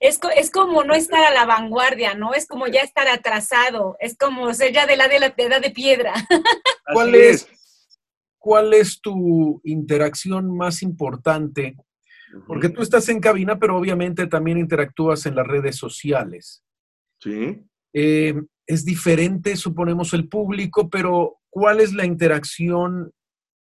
es, 0.00 0.20
es 0.36 0.50
como 0.50 0.84
no 0.84 0.94
estar 0.94 1.24
a 1.24 1.34
la 1.34 1.46
vanguardia, 1.46 2.14
¿no? 2.14 2.34
Es 2.34 2.46
como 2.46 2.66
ya 2.66 2.80
estar 2.80 3.08
atrasado, 3.08 3.96
es 4.00 4.16
como 4.16 4.52
ser 4.54 4.72
ya 4.72 4.86
de 4.86 4.96
la, 4.96 5.08
de 5.08 5.20
la 5.20 5.34
edad 5.36 5.60
de 5.60 5.70
piedra. 5.70 6.12
¿Cuál 6.92 7.14
es, 7.14 7.48
¿Cuál 8.38 8.74
es 8.74 9.00
tu 9.00 9.60
interacción 9.64 10.56
más 10.56 10.82
importante? 10.82 11.76
Porque 12.46 12.70
tú 12.70 12.80
estás 12.82 13.08
en 13.08 13.20
cabina, 13.20 13.58
pero 13.58 13.76
obviamente 13.76 14.26
también 14.26 14.58
interactúas 14.58 15.26
en 15.26 15.34
las 15.34 15.46
redes 15.46 15.76
sociales. 15.76 16.64
Sí. 17.20 17.62
Eh, 17.92 18.34
es 18.66 18.84
diferente, 18.84 19.56
suponemos, 19.56 20.14
el 20.14 20.28
público, 20.28 20.88
pero 20.88 21.40
¿cuál 21.50 21.80
es 21.80 21.92
la 21.92 22.06
interacción 22.06 23.12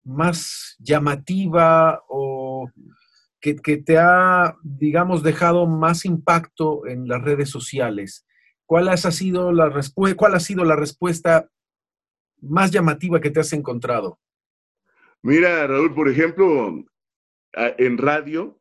más 0.03 0.75
llamativa 0.79 2.01
o 2.07 2.40
que, 3.39 3.77
te 3.77 3.97
ha, 3.97 4.55
digamos, 4.63 5.23
dejado 5.23 5.65
más 5.67 6.05
impacto 6.05 6.85
en 6.85 7.07
las 7.07 7.21
redes 7.21 7.49
sociales? 7.49 8.25
¿Cuál, 8.65 8.89
ha 8.89 8.97
sido 8.97 9.51
la 9.51 9.69
¿Cuál 10.15 10.35
ha 10.35 10.39
sido 10.39 10.63
la 10.63 10.75
respuesta 10.75 11.49
más 12.41 12.71
llamativa 12.71 13.19
que 13.19 13.31
te 13.31 13.39
has 13.39 13.51
encontrado? 13.53 14.19
Mira, 15.23 15.67
Raúl, 15.67 15.93
por 15.93 16.09
ejemplo, 16.09 16.85
en 17.53 17.97
radio, 17.97 18.60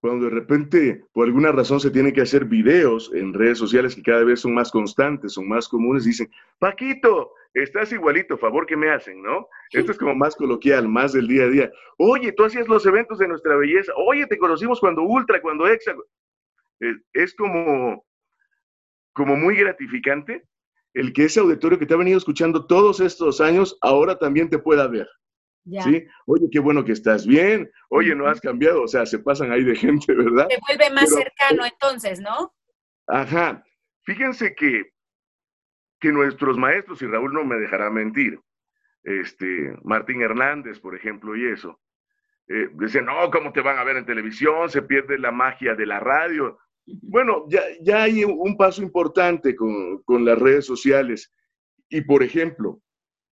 cuando 0.00 0.26
de 0.26 0.30
repente, 0.30 1.04
por 1.12 1.26
alguna 1.26 1.50
razón, 1.50 1.80
se 1.80 1.90
tiene 1.90 2.12
que 2.12 2.20
hacer 2.20 2.44
videos 2.44 3.10
en 3.14 3.34
redes 3.34 3.58
sociales 3.58 3.96
que 3.96 4.02
cada 4.02 4.22
vez 4.22 4.40
son 4.40 4.54
más 4.54 4.70
constantes, 4.70 5.32
son 5.32 5.48
más 5.48 5.68
comunes, 5.68 6.04
dicen, 6.04 6.30
Paquito, 6.58 7.32
estás 7.52 7.92
igualito, 7.92 8.38
favor 8.38 8.66
que 8.66 8.76
me 8.76 8.90
hacen, 8.90 9.20
¿no? 9.22 9.48
Esto 9.72 9.92
es 9.92 9.98
como 9.98 10.14
más 10.14 10.36
coloquial, 10.36 10.88
más 10.88 11.12
del 11.12 11.26
día 11.26 11.44
a 11.44 11.48
día. 11.48 11.72
Oye, 11.98 12.32
tú 12.32 12.44
hacías 12.44 12.68
los 12.68 12.86
eventos 12.86 13.18
de 13.18 13.28
nuestra 13.28 13.56
belleza. 13.56 13.92
Oye, 13.96 14.26
te 14.26 14.38
conocimos 14.38 14.78
cuando 14.80 15.02
Ultra, 15.02 15.42
cuando 15.42 15.66
Exa. 15.66 15.94
Es 17.12 17.34
como, 17.34 18.04
como 19.12 19.36
muy 19.36 19.56
gratificante 19.56 20.44
el 20.94 21.12
que 21.12 21.24
ese 21.24 21.40
auditorio 21.40 21.78
que 21.78 21.86
te 21.86 21.94
ha 21.94 21.98
venido 21.98 22.18
escuchando 22.18 22.66
todos 22.66 23.00
estos 23.00 23.40
años 23.40 23.76
ahora 23.82 24.18
también 24.18 24.48
te 24.48 24.58
pueda 24.58 24.86
ver. 24.86 25.08
¿Sí? 25.64 26.06
Oye, 26.26 26.48
qué 26.50 26.58
bueno 26.60 26.84
que 26.84 26.92
estás 26.92 27.26
bien. 27.26 27.70
Oye, 27.90 28.14
no 28.14 28.26
has 28.26 28.40
cambiado. 28.40 28.82
O 28.82 28.88
sea, 28.88 29.04
se 29.04 29.18
pasan 29.18 29.52
ahí 29.52 29.64
de 29.64 29.76
gente, 29.76 30.14
¿verdad? 30.14 30.48
Se 30.48 30.58
vuelve 30.66 30.94
más 30.94 31.10
cercano 31.10 31.64
entonces, 31.64 32.20
¿no? 32.20 32.54
Ajá. 33.06 33.64
Fíjense 34.04 34.54
que, 34.54 34.92
que 36.00 36.12
nuestros 36.12 36.56
maestros, 36.56 37.02
y 37.02 37.06
Raúl 37.06 37.32
no 37.32 37.44
me 37.44 37.56
dejará 37.56 37.90
mentir, 37.90 38.40
este, 39.02 39.76
Martín 39.82 40.22
Hernández, 40.22 40.80
por 40.80 40.94
ejemplo, 40.94 41.36
y 41.36 41.46
eso, 41.46 41.80
eh, 42.48 42.68
decían, 42.74 43.04
no, 43.04 43.30
¿cómo 43.30 43.52
te 43.52 43.60
van 43.60 43.78
a 43.78 43.84
ver 43.84 43.98
en 43.98 44.06
televisión? 44.06 44.70
Se 44.70 44.82
pierde 44.82 45.18
la 45.18 45.30
magia 45.30 45.74
de 45.74 45.86
la 45.86 46.00
radio. 46.00 46.58
Bueno, 47.02 47.44
ya, 47.48 47.60
ya 47.82 48.04
hay 48.04 48.24
un 48.24 48.56
paso 48.56 48.82
importante 48.82 49.54
con, 49.54 50.02
con 50.04 50.24
las 50.24 50.38
redes 50.38 50.64
sociales. 50.64 51.30
Y, 51.90 52.00
por 52.02 52.22
ejemplo, 52.22 52.80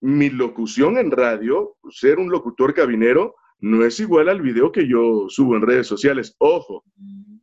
mi 0.00 0.30
locución 0.30 0.98
en 0.98 1.10
radio, 1.10 1.76
ser 1.90 2.18
un 2.18 2.30
locutor 2.30 2.74
cabinero, 2.74 3.34
no 3.58 3.84
es 3.84 3.98
igual 4.00 4.28
al 4.28 4.42
video 4.42 4.70
que 4.70 4.86
yo 4.86 5.26
subo 5.28 5.56
en 5.56 5.62
redes 5.62 5.86
sociales. 5.86 6.36
Ojo, 6.38 6.84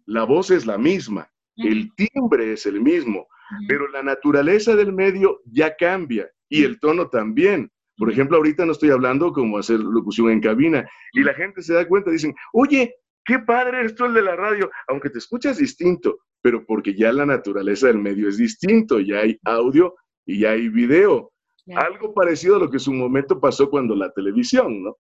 la 0.05 0.23
voz 0.23 0.51
es 0.51 0.65
la 0.65 0.77
misma, 0.77 1.27
el 1.57 1.91
timbre 1.95 2.53
es 2.53 2.65
el 2.65 2.81
mismo, 2.81 3.27
pero 3.67 3.87
la 3.87 4.03
naturaleza 4.03 4.75
del 4.75 4.93
medio 4.93 5.41
ya 5.45 5.75
cambia 5.75 6.29
y 6.49 6.63
el 6.63 6.79
tono 6.79 7.09
también. 7.09 7.71
Por 7.97 8.11
ejemplo, 8.11 8.37
ahorita 8.37 8.65
no 8.65 8.71
estoy 8.71 8.89
hablando 8.89 9.31
como 9.31 9.57
hacer 9.57 9.79
locución 9.79 10.31
en 10.31 10.41
cabina 10.41 10.87
y 11.13 11.23
la 11.23 11.33
gente 11.33 11.61
se 11.61 11.73
da 11.73 11.87
cuenta, 11.87 12.11
dicen, 12.11 12.33
oye, 12.53 12.95
qué 13.25 13.39
padre 13.39 13.85
esto 13.85 14.05
el 14.05 14.13
de 14.13 14.23
la 14.23 14.35
radio, 14.35 14.69
aunque 14.87 15.09
te 15.09 15.19
escuchas 15.19 15.57
distinto, 15.57 16.19
pero 16.41 16.65
porque 16.65 16.95
ya 16.95 17.11
la 17.13 17.25
naturaleza 17.25 17.87
del 17.87 17.99
medio 17.99 18.27
es 18.29 18.37
distinto, 18.37 18.99
ya 18.99 19.19
hay 19.19 19.39
audio 19.43 19.95
y 20.25 20.39
ya 20.39 20.51
hay 20.51 20.69
video. 20.69 21.32
Algo 21.75 22.13
parecido 22.13 22.57
a 22.57 22.59
lo 22.59 22.69
que 22.69 22.77
en 22.77 22.81
su 22.81 22.93
momento 22.93 23.39
pasó 23.39 23.69
cuando 23.69 23.95
la 23.95 24.11
televisión, 24.11 24.83
¿no? 24.83 24.97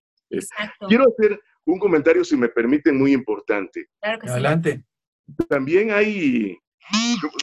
Quiero 0.87 1.05
hacer 1.07 1.39
un 1.65 1.79
comentario, 1.79 2.23
si 2.23 2.35
me 2.35 2.49
permiten, 2.49 2.97
muy 2.97 3.13
importante. 3.13 3.87
Claro 4.01 4.19
que 4.19 4.29
Adelante. 4.29 4.85
También 5.47 5.91
hay, 5.91 6.57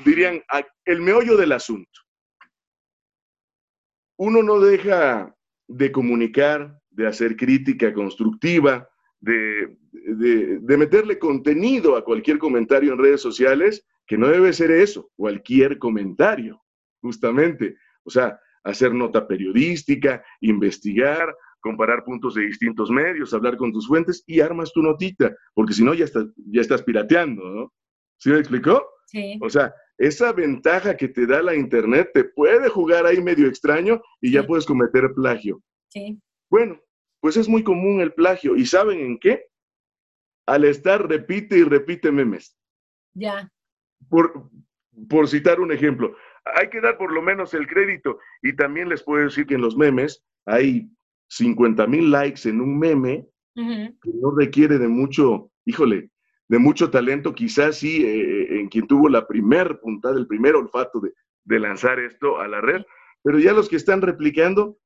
dirían, 0.05 0.43
el 0.85 1.01
meollo 1.01 1.37
del 1.37 1.53
asunto. 1.53 2.01
Uno 4.19 4.43
no 4.43 4.61
deja 4.61 5.35
de 5.67 5.93
comunicar, 5.93 6.79
de 6.91 7.07
hacer 7.07 7.37
crítica 7.37 7.93
constructiva, 7.95 8.89
de, 9.21 9.79
de, 9.93 10.77
meterle 10.77 11.19
contenido 11.19 11.97
a 11.97 12.05
cualquier 12.05 12.39
comentario 12.39 12.93
en 12.93 12.99
redes 12.99 13.21
sociales, 13.21 13.87
que 14.07 14.19
no 14.19 14.29
debe 14.29 14.53
ser 14.53 14.71
eso, 14.71 15.11
cualquier 15.17 15.79
comentario, 15.79 16.63
justamente. 17.01 17.77
O 18.03 18.11
sea, 18.11 18.39
hacer 18.65 18.95
nota 18.95 19.27
periodística, 19.27 20.23
investigar, 20.41 21.35
comparar 21.61 22.05
puntos 22.05 22.35
de 22.35 22.43
distintos 22.43 22.91
medios, 22.91 23.35
hablar 23.35 23.57
con 23.57 23.73
tus 23.73 23.87
fuentes 23.87 24.25
y 24.27 24.41
armas 24.41 24.73
tu 24.73 24.83
notita, 24.83 25.35
porque 25.55 25.75
si 25.75 25.85
no 25.85 25.95
ya 25.95 26.05
estás, 26.05 26.27
ya 26.37 26.61
estás 26.61 26.83
pirateando, 26.83 27.43
¿no? 27.49 27.73
¿Sí 28.19 28.31
me 28.31 28.39
explicó? 28.39 28.85
Sí. 29.07 29.39
O 29.43 29.51
sea, 29.51 29.75
esa 29.99 30.33
ventaja 30.33 30.97
que 30.97 31.09
te 31.09 31.27
da 31.27 31.43
la 31.43 31.55
Internet 31.55 32.11
te 32.15 32.25
puede 32.25 32.69
jugar 32.69 33.07
ahí 33.07 33.21
medio 33.23 33.47
extraño 33.47 34.01
y 34.21 34.33
ya 34.33 34.47
puedes 34.47 34.65
cometer 34.65 35.13
plagio. 35.15 35.63
Sí. 35.89 36.19
Bueno, 36.49 36.81
pues 37.21 37.37
es 37.37 37.49
muy 37.49 37.63
común 37.63 38.01
el 38.01 38.13
plagio. 38.13 38.57
¿Y 38.57 38.67
saben 38.67 38.99
en 39.01 39.19
qué? 39.19 39.47
Al 40.47 40.65
estar 40.65 41.07
repite 41.07 41.59
y 41.59 41.65
repite 41.65 42.11
memes. 42.11 42.57
Ya. 43.15 43.51
Por, 44.09 44.51
por 45.09 45.29
citar 45.29 45.61
un 45.61 45.73
ejemplo, 45.73 46.17
hay 46.45 46.69
que 46.69 46.81
dar 46.81 46.97
por 46.97 47.13
lo 47.13 47.23
menos 47.23 47.55
el 47.55 47.67
crédito. 47.67 48.19
Y 48.43 48.55
también 48.55 48.89
les 48.89 49.03
puedo 49.03 49.25
decir 49.25 49.47
que 49.47 49.55
en 49.55 49.63
los 49.63 49.77
memes 49.77 50.25
hay 50.47 50.91
50 51.29 51.87
mil 51.87 52.11
likes 52.11 52.49
en 52.49 52.61
un 52.61 52.79
meme 52.79 53.27
que 53.55 54.11
no 54.15 54.31
requiere 54.35 54.79
de 54.79 54.89
mucho, 54.89 55.51
híjole, 55.67 56.11
de 56.49 56.59
mucho 56.59 56.91
talento, 56.91 57.35
quizás 57.35 57.77
sí, 57.77 58.05
eh, 58.05 58.59
en 58.59 58.69
quien 58.69 58.87
tuvo 58.87 59.09
la 59.09 59.27
primer 59.27 59.81
puntada, 59.81 60.19
el 60.19 60.27
primer 60.27 60.55
olfato 60.55 60.99
de, 60.99 61.13
de 61.45 61.61
lanzar 61.61 62.01
esto 62.01 62.41
a 62.41 62.49
la 62.49 62.61
red, 62.61 62.83
pero 63.23 63.39
ya 63.39 63.53
los 63.53 63.69
que 63.69 63.77
están 63.77 64.01
replicando, 64.01 64.79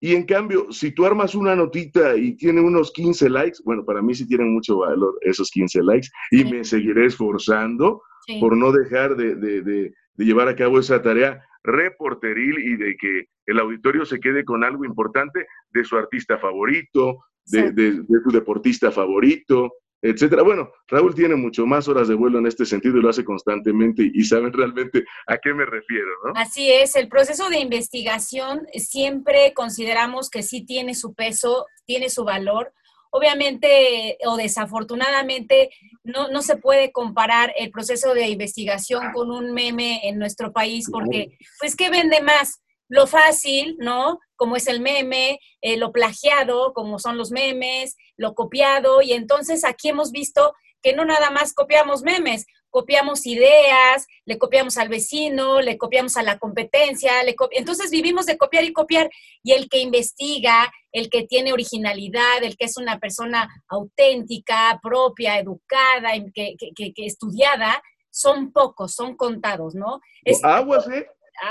y 0.00 0.14
en 0.14 0.24
cambio, 0.24 0.70
si 0.70 0.92
tú 0.92 1.06
armas 1.06 1.34
una 1.34 1.56
notita 1.56 2.16
y 2.16 2.36
tiene 2.36 2.60
unos 2.60 2.92
15 2.92 3.30
likes, 3.30 3.58
bueno, 3.64 3.84
para 3.84 4.00
mí 4.00 4.14
sí 4.14 4.28
tienen 4.28 4.52
mucho 4.52 4.78
valor 4.78 5.18
esos 5.22 5.50
15 5.50 5.82
likes 5.82 6.08
y 6.30 6.44
me 6.44 6.62
seguiré 6.62 7.06
esforzando 7.06 8.02
por 8.40 8.56
no 8.56 8.72
dejar 8.72 9.16
de, 9.16 9.34
de, 9.36 9.62
de 9.62 10.24
llevar 10.24 10.48
a 10.48 10.56
cabo 10.56 10.78
esa 10.78 11.00
tarea 11.02 11.42
reporteril 11.62 12.58
y 12.58 12.76
de 12.76 12.96
que 12.96 13.24
el 13.46 13.58
auditorio 13.58 14.04
se 14.04 14.20
quede 14.20 14.44
con 14.44 14.64
algo 14.64 14.84
importante 14.84 15.46
de 15.70 15.84
su 15.84 15.96
artista 15.96 16.38
favorito, 16.38 17.24
de, 17.46 18.02
su 18.22 18.30
deportista 18.30 18.90
favorito, 18.90 19.72
etcétera. 20.02 20.42
Bueno, 20.42 20.70
Raúl 20.86 21.14
tiene 21.14 21.34
mucho 21.34 21.66
más 21.66 21.88
horas 21.88 22.08
de 22.08 22.14
vuelo 22.14 22.38
en 22.38 22.46
este 22.46 22.64
sentido 22.64 22.98
y 22.98 23.02
lo 23.02 23.08
hace 23.08 23.24
constantemente 23.24 24.10
y 24.12 24.24
saben 24.24 24.52
realmente 24.52 25.04
a 25.26 25.38
qué 25.38 25.52
me 25.54 25.64
refiero, 25.64 26.08
¿no? 26.24 26.32
Así 26.36 26.70
es, 26.70 26.94
el 26.94 27.08
proceso 27.08 27.48
de 27.48 27.58
investigación 27.58 28.66
siempre 28.74 29.52
consideramos 29.54 30.30
que 30.30 30.42
sí 30.42 30.64
tiene 30.64 30.94
su 30.94 31.14
peso, 31.14 31.66
tiene 31.84 32.10
su 32.10 32.24
valor, 32.24 32.72
Obviamente 33.10 34.18
o 34.26 34.36
desafortunadamente 34.36 35.70
no, 36.04 36.28
no 36.28 36.42
se 36.42 36.56
puede 36.56 36.92
comparar 36.92 37.52
el 37.58 37.70
proceso 37.70 38.14
de 38.14 38.28
investigación 38.28 39.12
con 39.12 39.30
un 39.30 39.52
meme 39.52 40.08
en 40.08 40.18
nuestro 40.18 40.52
país 40.52 40.88
porque, 40.90 41.38
pues, 41.60 41.74
¿qué 41.76 41.90
vende 41.90 42.20
más? 42.20 42.60
lo 42.88 43.06
fácil, 43.06 43.76
¿no? 43.78 44.18
Como 44.36 44.56
es 44.56 44.66
el 44.66 44.80
meme, 44.80 45.40
eh, 45.60 45.76
lo 45.76 45.92
plagiado, 45.92 46.72
como 46.72 46.98
son 46.98 47.18
los 47.18 47.30
memes, 47.30 47.96
lo 48.16 48.34
copiado, 48.34 49.02
y 49.02 49.12
entonces 49.12 49.64
aquí 49.64 49.90
hemos 49.90 50.10
visto 50.10 50.54
que 50.82 50.94
no 50.94 51.04
nada 51.04 51.30
más 51.30 51.52
copiamos 51.52 52.02
memes, 52.02 52.46
copiamos 52.70 53.26
ideas, 53.26 54.06
le 54.24 54.38
copiamos 54.38 54.76
al 54.78 54.88
vecino, 54.88 55.60
le 55.60 55.78
copiamos 55.78 56.16
a 56.16 56.22
la 56.22 56.38
competencia, 56.38 57.22
le 57.22 57.34
entonces 57.52 57.90
vivimos 57.90 58.26
de 58.26 58.38
copiar 58.38 58.64
y 58.64 58.72
copiar 58.72 59.10
y 59.42 59.52
el 59.52 59.68
que 59.68 59.78
investiga, 59.78 60.70
el 60.92 61.10
que 61.10 61.24
tiene 61.24 61.52
originalidad, 61.52 62.42
el 62.42 62.56
que 62.56 62.66
es 62.66 62.76
una 62.76 62.98
persona 62.98 63.48
auténtica, 63.68 64.78
propia, 64.82 65.38
educada, 65.38 66.12
que, 66.34 66.56
que, 66.58 66.92
que, 66.92 67.06
estudiada, 67.06 67.82
son 68.10 68.52
pocos, 68.52 68.94
son 68.94 69.16
contados, 69.16 69.74
¿no? 69.74 70.00
Es, 70.24 70.42
aguas, 70.44 70.88
¿eh? 70.88 71.06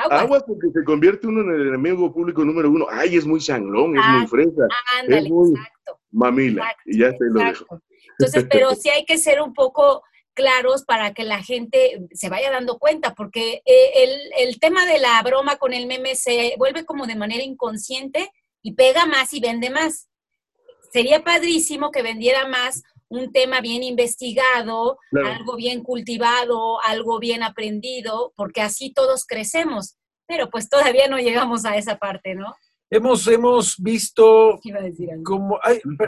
Aguas. 0.10 0.44
porque 0.46 0.68
se 0.74 0.84
convierte 0.84 1.28
uno 1.28 1.42
en 1.42 1.62
el 1.62 1.68
enemigo 1.70 2.14
público 2.14 2.44
número 2.44 2.70
uno. 2.70 2.88
Ay, 2.90 3.16
es 3.16 3.26
muy 3.26 3.40
sangrón, 3.40 3.98
es 3.98 4.06
muy 4.06 4.24
ah, 4.24 4.28
fresa, 4.28 4.68
es 5.08 5.30
muy 5.30 5.54
mamila. 6.12 6.76
y 6.86 7.00
ya 7.00 7.12
te 7.14 7.26
lo 7.26 7.40
dejo. 7.40 7.82
Entonces, 8.20 8.48
pero 8.50 8.72
sí 8.76 8.90
hay 8.90 9.06
que 9.06 9.18
ser 9.18 9.42
un 9.42 9.54
poco 9.54 10.04
claros 10.38 10.86
para 10.86 11.16
que 11.16 11.24
la 11.24 11.42
gente 11.42 12.08
se 12.14 12.30
vaya 12.30 12.52
dando 12.52 12.78
cuenta, 12.78 13.16
porque 13.16 13.64
eh, 13.66 14.32
el, 14.38 14.60
tema 14.60 14.86
de 14.86 15.00
la 15.00 15.20
broma 15.24 15.56
con 15.56 15.74
el 15.74 15.88
meme 15.88 16.14
se 16.14 16.54
vuelve 16.60 16.86
como 16.86 17.08
de 17.08 17.16
manera 17.16 17.44
inconsciente 17.44 18.32
y 18.62 18.74
pega 18.74 19.08
más 19.08 19.34
y 19.34 19.40
vende 19.40 19.72
más. 19.72 20.10
Sería 20.94 21.24
padrísimo 21.24 21.90
que 21.90 22.04
vendiera 22.04 22.48
más 22.48 22.84
un 23.10 23.32
tema 23.32 23.62
bien 23.62 23.82
investigado, 23.82 25.00
algo 25.12 25.56
bien 25.56 25.82
cultivado, 25.82 26.80
algo 26.84 27.18
bien 27.18 27.42
aprendido, 27.42 28.32
porque 28.36 28.62
así 28.62 28.94
todos 28.94 29.26
crecemos, 29.26 29.98
pero 30.28 30.52
pues 30.52 30.70
todavía 30.70 31.08
no 31.08 31.18
llegamos 31.18 31.66
a 31.66 31.78
esa 31.78 31.98
parte, 31.98 32.36
¿no? 32.36 32.54
Hemos, 32.90 33.28
hemos 33.28 33.76
visto 33.78 34.60
como... 35.24 35.60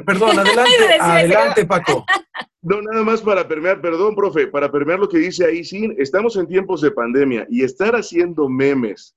perdón, 0.05 0.39
adelante, 0.39 0.71
adelante, 1.00 1.65
Paco. 1.65 2.05
No, 2.62 2.81
nada 2.81 3.05
más 3.05 3.21
para 3.21 3.48
permear, 3.48 3.79
perdón, 3.79 4.15
profe, 4.15 4.48
para 4.48 4.69
permear 4.69 5.00
lo 5.00 5.07
que 5.07 5.17
dice 5.17 5.45
ahí, 5.45 5.63
sí, 5.63 5.95
estamos 5.98 6.36
en 6.36 6.45
tiempos 6.45 6.81
de 6.81 6.91
pandemia 6.91 7.48
y 7.50 7.63
estar 7.63 7.95
haciendo 7.95 8.50
memes 8.50 9.15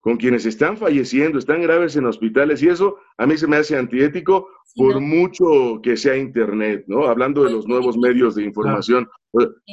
con 0.00 0.18
quienes 0.18 0.44
están 0.44 0.76
falleciendo, 0.76 1.38
están 1.38 1.62
graves 1.62 1.96
en 1.96 2.04
hospitales 2.04 2.62
y 2.62 2.68
eso 2.68 2.96
a 3.16 3.26
mí 3.26 3.38
se 3.38 3.46
me 3.46 3.56
hace 3.56 3.76
antiético 3.76 4.48
por 4.76 5.00
mucho 5.00 5.80
que 5.82 5.96
sea 5.96 6.16
Internet, 6.16 6.84
¿no? 6.86 7.06
Hablando 7.06 7.42
de 7.42 7.50
los 7.50 7.66
nuevos 7.66 7.96
medios 7.96 8.34
de 8.34 8.44
información. 8.44 9.08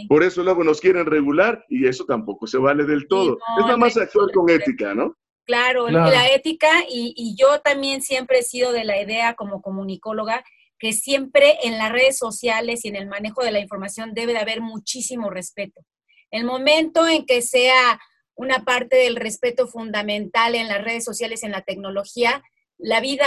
Por 0.07 0.24
eso 0.24 0.43
luego 0.43 0.63
nos 0.63 0.81
quieren 0.81 1.05
regular 1.05 1.63
y 1.69 1.86
eso 1.86 2.05
tampoco 2.05 2.48
se 2.48 2.57
vale 2.57 2.86
del 2.86 3.07
todo. 3.07 3.38
es 3.60 3.65
nada 3.65 3.77
más 3.77 3.98
actuar 3.98 4.31
con 4.34 4.50
ética, 4.50 4.95
¿no? 4.95 5.15
Claro, 5.46 5.90
la 5.90 6.28
ética 6.30 6.72
y, 6.90 7.14
y 7.16 7.36
yo 7.36 7.60
también 7.62 8.02
siempre 8.02 8.40
he 8.40 8.44
sido 8.44 8.72
de 8.72 8.84
la 8.84 9.00
idea 9.00 9.36
como 9.36 9.62
comunicóloga 9.62 10.44
que 10.80 10.92
siempre 10.92 11.58
en 11.64 11.78
las 11.78 11.92
redes 11.92 12.18
sociales 12.18 12.84
y 12.84 12.90
en 12.90 12.96
el 12.96 13.08
manejo 13.08 13.44
de 13.44 13.52
la 13.52 13.60
información 13.60 14.14
debe 14.14 14.34
de 14.34 14.40
haber 14.40 14.62
muchísimo 14.62 15.30
respeto. 15.30 15.82
El 16.32 16.46
momento 16.46 17.08
en 17.08 17.25
que 17.25 17.42
sea 17.42 18.00
una 18.36 18.66
parte 18.66 18.98
del 18.98 19.16
respeto 19.16 19.68
fundamental 19.68 20.56
en 20.56 20.68
las 20.68 20.84
redes 20.84 21.06
sociales, 21.06 21.44
en 21.44 21.52
la 21.52 21.62
tecnología, 21.62 22.44
la 22.78 23.00
vida 23.00 23.25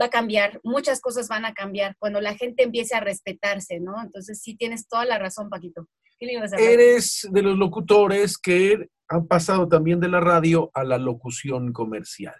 va 0.00 0.06
a 0.06 0.10
cambiar, 0.10 0.60
muchas 0.64 1.00
cosas 1.00 1.28
van 1.28 1.44
a 1.44 1.52
cambiar 1.52 1.96
cuando 1.98 2.20
la 2.20 2.34
gente 2.34 2.62
empiece 2.62 2.94
a 2.94 3.00
respetarse, 3.00 3.78
¿no? 3.78 4.00
Entonces 4.02 4.40
sí 4.40 4.56
tienes 4.56 4.88
toda 4.88 5.04
la 5.04 5.18
razón, 5.18 5.50
Paquito. 5.50 5.86
Eres 6.18 7.28
de 7.30 7.42
los 7.42 7.58
locutores 7.58 8.38
que 8.38 8.88
han 9.08 9.26
pasado 9.26 9.68
también 9.68 10.00
de 10.00 10.08
la 10.08 10.20
radio 10.20 10.70
a 10.74 10.82
la 10.84 10.98
locución 10.98 11.72
comercial. 11.72 12.34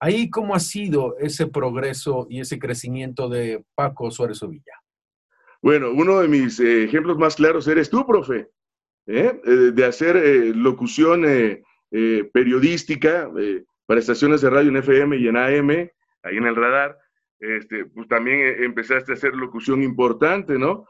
Ahí, 0.00 0.30
¿cómo 0.30 0.54
ha 0.54 0.60
sido 0.60 1.16
ese 1.18 1.46
progreso 1.46 2.26
y 2.28 2.40
ese 2.40 2.58
crecimiento 2.58 3.28
de 3.28 3.64
Paco 3.74 4.10
Suárez 4.10 4.42
Ovilla? 4.42 4.80
Bueno, 5.60 5.90
uno 5.92 6.20
de 6.20 6.28
mis 6.28 6.58
eh, 6.58 6.84
ejemplos 6.84 7.18
más 7.18 7.36
claros 7.36 7.68
eres 7.68 7.88
tú, 7.88 8.04
profe, 8.04 8.48
¿eh? 9.06 9.40
Eh, 9.44 9.50
de 9.72 9.84
hacer 9.84 10.16
locución 10.56 11.22
periodística 12.32 13.30
para 13.86 14.00
estaciones 14.00 14.40
de 14.40 14.50
radio 14.50 14.70
en 14.70 14.76
FM 14.78 15.16
y 15.18 15.28
en 15.28 15.36
AM, 15.36 15.70
ahí 16.22 16.36
en 16.36 16.46
el 16.46 16.56
radar. 16.56 16.98
Este, 17.38 17.84
pues 17.84 18.08
también 18.08 18.62
empezaste 18.62 19.12
a 19.12 19.14
hacer 19.14 19.34
locución 19.34 19.82
importante, 19.82 20.58
¿no? 20.58 20.86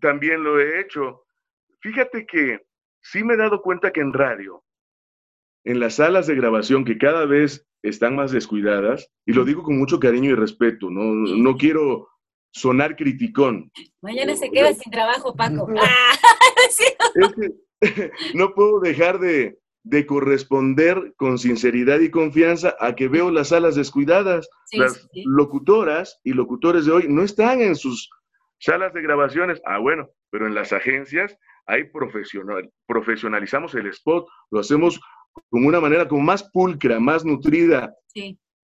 También 0.00 0.42
lo 0.42 0.60
he 0.60 0.80
hecho. 0.80 1.24
Fíjate 1.80 2.26
que 2.26 2.60
sí 3.02 3.22
me 3.24 3.34
he 3.34 3.36
dado 3.36 3.62
cuenta 3.62 3.92
que 3.92 4.00
en 4.00 4.12
radio 4.12 4.64
en 5.64 5.80
las 5.80 5.94
salas 5.94 6.26
de 6.26 6.34
grabación 6.34 6.84
que 6.84 6.98
cada 6.98 7.24
vez 7.24 7.66
están 7.82 8.14
más 8.14 8.32
descuidadas, 8.32 9.10
y 9.26 9.32
lo 9.32 9.44
digo 9.44 9.62
con 9.62 9.78
mucho 9.78 9.98
cariño 9.98 10.30
y 10.30 10.34
respeto, 10.34 10.90
no, 10.90 11.02
no 11.02 11.56
quiero 11.56 12.08
sonar 12.52 12.96
criticón. 12.96 13.70
Mañana 14.00 14.36
se 14.36 14.50
queda 14.50 14.72
sin 14.74 14.92
trabajo, 14.92 15.34
Paco. 15.34 15.68
no 18.34 18.54
puedo 18.54 18.80
dejar 18.80 19.18
de, 19.18 19.58
corresponder 20.06 21.14
con 21.16 21.38
sinceridad 21.38 22.00
y 22.00 22.10
confianza 22.10 22.74
a 22.80 22.94
que 22.94 23.08
veo 23.08 23.30
las 23.30 23.48
salas 23.48 23.74
descuidadas. 23.74 24.48
las 24.72 25.06
locutoras 25.12 26.20
y 26.24 26.32
locutores 26.32 26.86
de 26.86 26.92
hoy 26.92 27.06
no 27.08 27.22
están 27.22 27.60
en 27.60 27.76
sus 27.76 28.08
salas 28.64 28.94
de 28.94 29.02
grabaciones. 29.02 29.60
Ah, 29.66 29.78
bueno, 29.78 30.08
pero 30.30 30.46
en 30.46 30.54
las 30.54 30.72
agencias 30.72 31.38
hay 31.66 31.84
profesional, 31.84 32.70
profesionalizamos 32.86 33.74
el 33.74 33.86
spot, 33.88 34.26
lo 34.50 34.60
hacemos 34.60 35.00
con 35.50 35.64
una 35.64 35.80
manera 35.80 36.08
como 36.08 36.22
más 36.22 36.48
pulcra, 36.52 37.00
más 37.00 37.24
nutrida, 37.24 37.94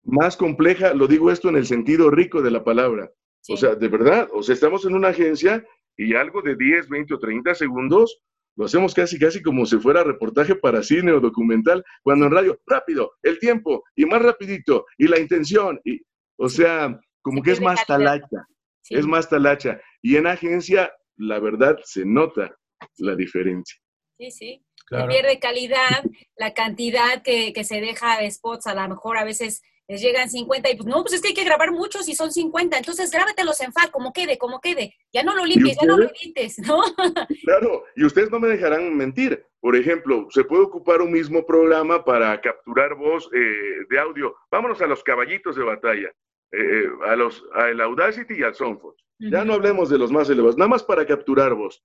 más 0.04 0.36
compleja. 0.36 0.94
Lo 0.94 1.06
digo 1.06 1.30
esto 1.30 1.48
en 1.48 1.56
el 1.56 1.66
sentido 1.66 2.10
rico 2.10 2.42
de 2.42 2.50
la 2.50 2.64
palabra. 2.64 3.10
O 3.48 3.56
sea, 3.56 3.74
de 3.74 3.88
verdad, 3.88 4.28
o 4.32 4.42
sea, 4.42 4.54
estamos 4.54 4.84
en 4.84 4.94
una 4.94 5.08
agencia 5.08 5.64
y 5.96 6.14
algo 6.14 6.42
de 6.42 6.56
10, 6.56 6.88
20 6.88 7.14
o 7.14 7.18
30 7.18 7.54
segundos 7.54 8.22
lo 8.56 8.66
hacemos 8.66 8.94
casi, 8.94 9.18
casi 9.18 9.42
como 9.42 9.64
si 9.64 9.78
fuera 9.78 10.04
reportaje 10.04 10.54
para 10.54 10.82
cine 10.82 11.12
o 11.12 11.20
documental, 11.20 11.82
cuando 12.02 12.26
en 12.26 12.32
radio, 12.32 12.60
rápido, 12.66 13.12
el 13.22 13.38
tiempo, 13.38 13.84
y 13.94 14.04
más 14.04 14.20
rapidito, 14.20 14.84
y 14.98 15.06
la 15.08 15.18
intención, 15.18 15.80
y, 15.84 16.00
o 16.36 16.48
sea, 16.48 16.98
como 17.22 17.42
que 17.42 17.52
es 17.52 17.60
más 17.60 17.86
talacha, 17.86 18.46
es 18.88 19.06
más 19.06 19.28
talacha. 19.28 19.80
Y 20.02 20.16
en 20.16 20.26
agencia, 20.26 20.92
la 21.16 21.38
verdad, 21.38 21.78
se 21.84 22.04
nota 22.04 22.56
la 22.98 23.14
diferencia. 23.14 23.78
Sí, 24.18 24.30
sí 24.30 24.64
pierde 24.90 25.38
calidad, 25.38 26.04
la 26.36 26.52
cantidad 26.52 27.22
que, 27.22 27.52
se 27.64 27.80
deja 27.80 28.20
de 28.20 28.30
spots, 28.30 28.66
a 28.66 28.74
lo 28.74 28.88
mejor 28.88 29.18
a 29.18 29.24
veces 29.24 29.62
les 29.86 30.00
llegan 30.00 30.30
50 30.30 30.70
y 30.70 30.76
pues 30.76 30.86
no, 30.86 31.02
pues 31.02 31.14
es 31.14 31.20
que 31.20 31.28
hay 31.28 31.34
que 31.34 31.44
grabar 31.44 31.72
muchos 31.72 32.08
y 32.08 32.14
son 32.14 32.30
50, 32.30 32.78
entonces 32.78 33.10
grábatelos 33.10 33.60
en 33.60 33.72
FAC, 33.72 33.90
como 33.90 34.12
quede, 34.12 34.38
como 34.38 34.60
quede, 34.60 34.94
ya 35.12 35.24
no 35.24 35.34
lo 35.34 35.44
limpies, 35.44 35.76
ya 35.80 35.86
no 35.86 35.98
lo 35.98 36.08
edites, 36.08 36.58
¿no? 36.60 36.80
Claro, 37.44 37.84
y 37.96 38.04
ustedes 38.04 38.30
no 38.30 38.38
me 38.38 38.48
dejarán 38.48 38.96
mentir. 38.96 39.44
Por 39.60 39.76
ejemplo, 39.76 40.26
se 40.30 40.44
puede 40.44 40.62
ocupar 40.62 41.02
un 41.02 41.12
mismo 41.12 41.44
programa 41.44 42.04
para 42.04 42.40
capturar 42.40 42.94
voz 42.94 43.28
eh, 43.34 43.84
de 43.90 43.98
audio. 43.98 44.34
Vámonos 44.50 44.80
a 44.80 44.86
los 44.86 45.02
caballitos 45.02 45.56
de 45.56 45.64
batalla, 45.64 46.10
eh, 46.52 46.58
eh, 46.58 46.88
a 47.06 47.16
los, 47.16 47.44
al 47.54 47.80
Audacity 47.80 48.34
y 48.34 48.42
al 48.42 48.54
Soundforce. 48.54 49.02
Ya 49.18 49.44
no 49.44 49.52
hablemos 49.52 49.90
de 49.90 49.98
los 49.98 50.10
más 50.10 50.30
elevados, 50.30 50.56
nada 50.56 50.68
más 50.70 50.82
para 50.82 51.06
capturar 51.06 51.54
voz. 51.54 51.84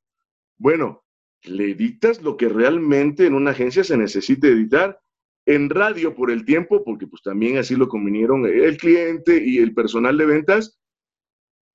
Bueno, 0.57 1.03
le 1.43 1.71
editas 1.71 2.21
lo 2.21 2.37
que 2.37 2.47
realmente 2.47 3.25
en 3.25 3.33
una 3.33 3.51
agencia 3.51 3.83
se 3.83 3.97
necesita 3.97 4.47
editar. 4.47 4.99
En 5.47 5.69
radio, 5.69 6.15
por 6.15 6.31
el 6.31 6.43
tiempo, 6.43 6.83
porque 6.83 7.05
pues 7.05 7.21
también 7.21 7.57
así 7.57 7.75
lo 7.75 7.87
convinieron 7.87 8.47
el 8.47 8.77
cliente 8.77 9.43
y 9.45 9.59
el 9.59 9.75
personal 9.75 10.17
de 10.17 10.25
ventas, 10.25 10.79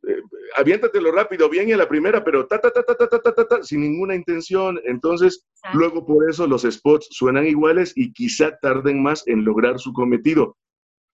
eh, 0.09 0.23
aviéntatelo 0.57 1.13
rápido, 1.13 1.49
bien 1.49 1.69
y 1.69 1.73
a 1.73 1.77
la 1.77 1.89
primera, 1.89 2.25
pero 2.25 2.47
ta, 2.47 2.61
ta, 2.61 2.71
ta, 2.71 2.83
ta, 2.83 2.97
ta, 2.97 3.09
ta, 3.09 3.35
ta, 3.35 3.49
ta, 3.49 3.63
sin 3.63 3.83
ninguna 3.83 4.15
intención. 4.15 4.81
Entonces, 4.85 5.47
luego 5.75 6.07
por 6.07 6.29
eso 6.29 6.47
los 6.47 6.63
spots 6.63 7.09
suenan 7.11 7.47
iguales 7.47 7.93
y 7.97 8.13
quizá 8.13 8.57
tarden 8.61 9.03
más 9.03 9.27
en 9.29 9.45
lograr 9.45 9.79
su 9.79 9.93
cometido. 9.93 10.57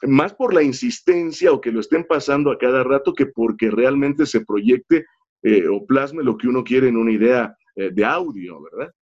Más 0.03 0.35
por 0.35 0.53
la 0.53 0.63
insistencia 0.63 1.53
o 1.53 1.61
que 1.61 1.73
lo 1.73 1.81
estén 1.81 2.05
pasando 2.05 2.51
a 2.51 2.59
cada 2.59 2.85
rato 2.85 3.15
que 3.15 3.27
porque 3.27 3.71
realmente 3.71 4.27
se 4.27 4.45
proyecte 4.45 5.07
eh, 5.43 5.67
o 5.69 5.87
plasme 5.87 6.23
lo 6.23 6.37
que 6.37 6.49
uno 6.49 6.65
quiere 6.65 6.89
en 6.89 6.97
una 6.97 7.13
idea 7.13 7.57
eh, 7.77 7.91
de 7.93 8.05
audio, 8.05 8.61
¿verdad? 8.63 8.93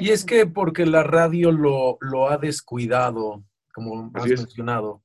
Y 0.00 0.10
es 0.10 0.24
que 0.24 0.46
porque 0.46 0.86
la 0.86 1.02
radio 1.02 1.52
lo, 1.52 1.98
lo 2.00 2.30
ha 2.30 2.38
descuidado, 2.38 3.44
como 3.72 4.10
has 4.14 4.26
mencionado. 4.26 5.02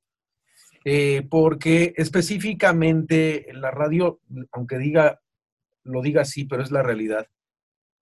Eh, 0.85 1.27
porque 1.29 1.93
específicamente 1.97 3.47
la 3.53 3.71
radio, 3.71 4.21
aunque 4.51 4.77
diga, 4.77 5.19
lo 5.83 6.01
diga 6.01 6.21
así, 6.21 6.45
pero 6.45 6.63
es 6.63 6.71
la 6.71 6.83
realidad, 6.83 7.27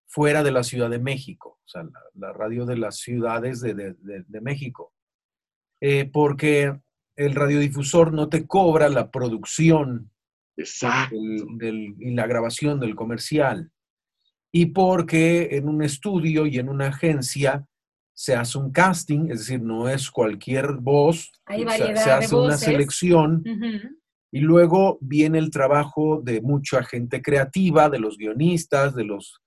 fuera 0.06 0.44
de 0.44 0.52
la 0.52 0.64
Ciudad 0.64 0.90
de 0.90 1.00
México, 1.00 1.60
o 1.66 1.68
sea, 1.68 1.84
la, 2.14 2.34
radio 2.34 2.66
de 2.66 2.78
las 2.78 2.98
ciudades 2.98 3.62
de, 3.62 3.74
de, 3.74 3.96
de, 4.00 4.42
México. 4.42 4.94
Eh, 5.82 6.10
porque 6.12 6.80
el 7.17 7.36
radiodifusor 7.36 8.13
no 8.13 8.30
te 8.30 8.47
cobra 8.47 8.88
la 8.89 9.12
producción 9.12 10.12
Exacto. 10.56 11.15
y 11.15 12.13
la 12.13 12.25
grabación 12.27 12.80
del 12.80 12.95
comercial 12.95 13.71
y 14.51 14.67
porque 14.67 15.49
en 15.58 15.67
un 15.67 15.84
estudio 15.84 16.45
y 16.45 16.58
en 16.58 16.69
una 16.69 16.88
agencia 16.88 17.65
se 18.13 18.34
hace 18.36 18.58
un 18.58 18.71
casting, 18.71 19.30
es 19.30 19.39
decir, 19.39 19.62
no 19.62 19.88
es 19.89 20.10
cualquier 20.10 20.73
voz, 20.80 21.32
Hay 21.45 21.60
se- 21.60 21.65
variedad 21.65 21.95
se 22.03 22.10
de 22.10 22.15
hace 22.15 22.36
una 22.36 22.43
voces. 22.45 22.60
selección 22.62 23.43
y 24.32 24.39
luego 24.39 24.97
viene 25.01 25.38
el 25.38 25.51
trabajo 25.51 26.21
de 26.23 26.41
mucha 26.41 26.84
gente 26.84 27.21
creativa, 27.21 27.89
de 27.89 27.99
los 27.99 28.17
guionistas, 28.17 28.95
de 28.95 29.03
los, 29.06 29.39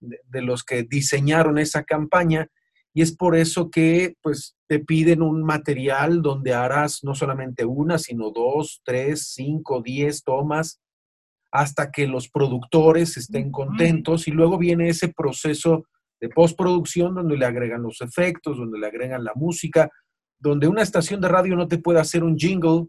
de, 0.00 0.20
de 0.28 0.42
los 0.42 0.64
que 0.64 0.82
diseñaron 0.82 1.58
esa 1.58 1.84
campaña, 1.84 2.48
y 2.96 3.02
es 3.02 3.14
por 3.14 3.36
eso 3.36 3.70
que 3.70 4.14
pues 4.22 4.56
te 4.66 4.78
piden 4.78 5.20
un 5.20 5.42
material 5.42 6.22
donde 6.22 6.54
harás 6.54 7.04
no 7.04 7.14
solamente 7.14 7.66
una, 7.66 7.98
sino 7.98 8.30
dos, 8.30 8.80
tres, 8.86 9.32
cinco, 9.34 9.82
diez 9.82 10.24
tomas, 10.24 10.80
hasta 11.52 11.90
que 11.90 12.06
los 12.06 12.30
productores 12.30 13.18
estén 13.18 13.52
contentos, 13.52 14.26
y 14.28 14.30
luego 14.30 14.56
viene 14.56 14.88
ese 14.88 15.08
proceso 15.08 15.84
de 16.22 16.30
postproducción 16.30 17.14
donde 17.14 17.36
le 17.36 17.44
agregan 17.44 17.82
los 17.82 18.00
efectos, 18.00 18.56
donde 18.56 18.78
le 18.78 18.86
agregan 18.86 19.24
la 19.24 19.34
música, 19.34 19.90
donde 20.38 20.66
una 20.66 20.80
estación 20.80 21.20
de 21.20 21.28
radio 21.28 21.54
no 21.54 21.68
te 21.68 21.76
puede 21.76 22.00
hacer 22.00 22.24
un 22.24 22.38
jingle, 22.38 22.86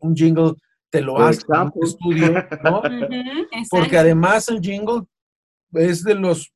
un, 0.00 0.14
jingle 0.14 0.52
te 0.90 1.00
lo 1.00 1.18
hace 1.18 1.46
en 1.48 1.60
un 1.62 1.82
estudio, 1.82 2.46
¿no? 2.62 2.82
Porque 3.70 3.96
además 3.96 4.50
el 4.50 4.60
jingle 4.60 5.06
es 5.72 6.04
de 6.04 6.14
los 6.14 6.52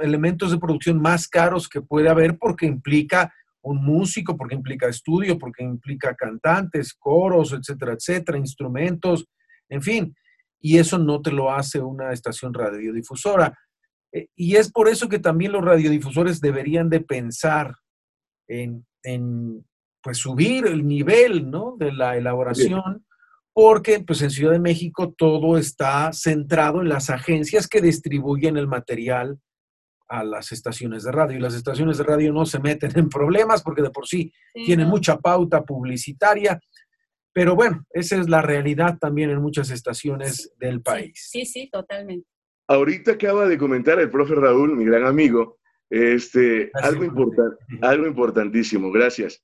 elementos 0.00 0.50
de 0.50 0.58
producción 0.58 1.00
más 1.00 1.28
caros 1.28 1.68
que 1.68 1.80
puede 1.80 2.08
haber 2.08 2.38
porque 2.38 2.66
implica 2.66 3.32
un 3.62 3.84
músico, 3.84 4.36
porque 4.36 4.54
implica 4.54 4.88
estudio, 4.88 5.38
porque 5.38 5.62
implica 5.62 6.14
cantantes, 6.14 6.94
coros, 6.94 7.52
etcétera, 7.52 7.92
etcétera, 7.92 8.38
instrumentos, 8.38 9.26
en 9.68 9.82
fin. 9.82 10.16
Y 10.60 10.78
eso 10.78 10.98
no 10.98 11.20
te 11.20 11.32
lo 11.32 11.52
hace 11.52 11.80
una 11.80 12.12
estación 12.12 12.54
radiodifusora. 12.54 13.56
Eh, 14.12 14.28
Y 14.34 14.56
es 14.56 14.70
por 14.70 14.88
eso 14.88 15.08
que 15.08 15.18
también 15.18 15.52
los 15.52 15.64
radiodifusores 15.64 16.40
deberían 16.40 16.88
de 16.88 17.00
pensar 17.00 17.76
en, 18.48 18.86
en, 19.02 19.64
pues 20.02 20.18
subir 20.18 20.66
el 20.66 20.86
nivel 20.86 21.50
¿no? 21.50 21.76
de 21.78 21.92
la 21.92 22.16
elaboración, 22.16 23.06
porque 23.52 24.00
pues 24.00 24.22
en 24.22 24.30
Ciudad 24.30 24.52
de 24.52 24.58
México 24.58 25.12
todo 25.16 25.58
está 25.58 26.12
centrado 26.12 26.80
en 26.80 26.88
las 26.88 27.10
agencias 27.10 27.68
que 27.68 27.80
distribuyen 27.80 28.56
el 28.56 28.66
material 28.66 29.38
a 30.10 30.24
las 30.24 30.52
estaciones 30.52 31.04
de 31.04 31.12
radio. 31.12 31.38
Y 31.38 31.40
las 31.40 31.54
estaciones 31.54 31.96
de 31.98 32.04
radio 32.04 32.32
no 32.32 32.44
se 32.44 32.58
meten 32.60 32.90
en 32.96 33.08
problemas 33.08 33.62
porque 33.62 33.80
de 33.82 33.90
por 33.90 34.06
sí 34.06 34.32
Sí, 34.54 34.64
tienen 34.64 34.86
¿no? 34.86 34.90
mucha 34.92 35.16
pauta 35.18 35.62
publicitaria. 35.64 36.60
Pero 37.32 37.54
bueno, 37.54 37.84
esa 37.90 38.16
es 38.20 38.28
la 38.28 38.42
realidad 38.42 38.98
también 39.00 39.30
en 39.30 39.40
muchas 39.40 39.70
estaciones 39.70 40.52
del 40.58 40.82
país. 40.82 41.28
Sí, 41.30 41.46
sí, 41.46 41.70
totalmente. 41.70 42.26
Ahorita 42.68 43.12
acaba 43.12 43.46
de 43.46 43.56
comentar 43.56 43.98
el 44.00 44.10
profe 44.10 44.34
Raúl, 44.34 44.76
mi 44.76 44.84
gran 44.84 45.04
amigo, 45.04 45.58
este, 45.88 46.70
Gracias, 46.72 46.84
algo, 46.92 47.00
profe. 47.00 47.20
importan- 47.20 47.56
algo 47.82 48.06
importantísimo, 48.06 48.90
gracias. 48.92 49.42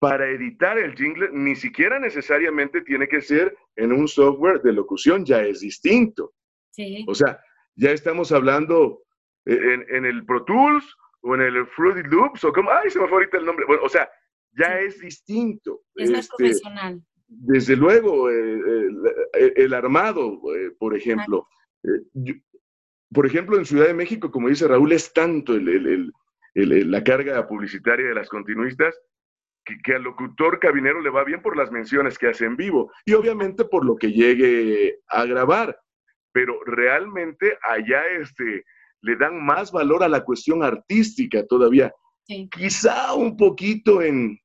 Para 0.00 0.28
editar 0.28 0.76
el 0.78 0.94
jingle, 0.94 1.30
ni 1.32 1.54
siquiera 1.56 1.98
necesariamente 1.98 2.82
tiene 2.82 3.08
que 3.08 3.20
ser 3.20 3.56
en 3.76 3.92
un 3.92 4.06
software 4.08 4.60
de 4.62 4.72
locución, 4.72 5.24
ya 5.24 5.42
es 5.42 5.60
distinto. 5.60 6.34
Sí. 6.72 7.04
O 7.08 7.14
sea, 7.14 7.40
ya 7.76 7.90
estamos 7.92 8.30
hablando 8.32 9.03
en, 9.46 9.84
en 9.88 10.04
el 10.04 10.24
Pro 10.24 10.44
Tools 10.44 10.96
o 11.22 11.34
en 11.34 11.40
el 11.42 11.66
Fruity 11.68 12.02
Loops 12.08 12.44
o 12.44 12.52
como, 12.52 12.70
ay, 12.70 12.90
se 12.90 12.98
me 13.00 13.06
fue 13.08 13.18
ahorita 13.18 13.38
el 13.38 13.46
nombre. 13.46 13.64
Bueno, 13.66 13.82
o 13.84 13.88
sea, 13.88 14.08
ya 14.52 14.78
Sí. 14.80 14.86
es 14.86 15.00
distinto. 15.00 15.82
Es 15.94 16.10
más 16.10 16.20
Este, 16.20 16.36
profesional. 16.36 17.00
desde 17.26 17.76
luego, 17.76 18.30
eh, 18.30 18.60
el, 19.34 19.52
el 19.56 19.74
armado, 19.74 20.38
eh, 20.54 20.70
por 20.78 20.96
ejemplo. 20.96 21.48
Eh, 21.82 22.00
yo- 22.14 22.34
por 23.12 23.26
ejemplo, 23.26 23.56
en 23.56 23.64
Ciudad 23.64 23.86
de 23.86 23.94
México, 23.94 24.30
como 24.30 24.48
dice 24.48 24.66
Raúl, 24.66 24.92
es 24.92 25.12
tanto 25.12 25.54
el- 25.54 25.68
el- 25.68 25.86
el- 25.86 26.12
el- 26.54 26.72
el- 26.72 26.90
la 26.90 27.02
carga 27.04 27.46
publicitaria 27.46 28.06
de 28.08 28.14
las 28.14 28.28
continuistas 28.28 28.98
que, 29.64 29.78
que 29.82 29.94
al 29.94 30.02
locutor 30.02 30.58
cabinero 30.58 31.00
le 31.00 31.10
va 31.10 31.24
bien 31.24 31.40
por 31.40 31.56
las 31.56 31.70
menciones 31.70 32.18
que 32.18 32.28
hace 32.28 32.44
en 32.44 32.56
vivo 32.56 32.92
y 33.04 33.14
obviamente 33.14 33.64
por 33.64 33.84
lo 33.84 33.96
que 33.96 34.10
llegue 34.12 35.00
a 35.08 35.24
grabar. 35.26 35.78
Pero 36.32 36.58
realmente 36.64 37.56
allá 37.62 38.02
este, 38.20 38.64
le 39.04 39.16
dan 39.16 39.44
más 39.44 39.70
valor 39.70 40.02
a 40.02 40.08
la 40.08 40.24
cuestión 40.24 40.62
artística 40.62 41.46
todavía. 41.46 41.92
Sí. 42.26 42.48
Quizá 42.50 43.14
un 43.14 43.36
poquito 43.36 44.00
en, 44.02 44.38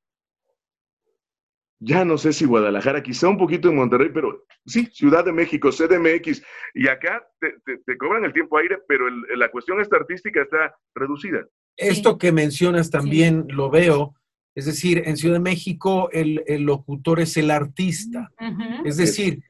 ya 1.81 2.03
no 2.03 2.17
sé 2.17 2.33
si 2.33 2.45
Guadalajara, 2.45 3.01
quizá 3.01 3.29
un 3.29 3.37
poquito 3.37 3.69
en 3.69 3.77
Monterrey, 3.77 4.09
pero 4.13 4.45
sí, 4.65 4.87
Ciudad 4.91 5.23
de 5.23 5.31
México, 5.31 5.69
CDMX, 5.71 6.43
y 6.73 6.87
acá 6.89 7.25
te, 7.39 7.53
te- 7.65 7.77
te 7.85 7.97
cobran 7.97 8.25
el 8.25 8.33
tiempo 8.33 8.57
aire, 8.57 8.79
pero 8.87 9.07
el- 9.07 9.23
la 9.39 9.49
cuestión 9.49 9.79
esta 9.79 9.95
artística 9.95 10.41
está 10.41 10.75
reducida. 10.93 11.45
Esto 11.77 12.17
que 12.17 12.33
mencionas 12.33 12.89
también 12.89 13.45
lo 13.47 13.69
veo, 13.69 14.13
es 14.55 14.65
decir, 14.65 15.03
en 15.05 15.15
Ciudad 15.15 15.35
de 15.35 15.39
México 15.39 16.09
el, 16.11 16.43
el 16.47 16.63
locutor 16.63 17.21
es 17.21 17.37
el 17.37 17.49
artista. 17.49 18.29
Es 18.83 18.97
decir, 18.97 19.41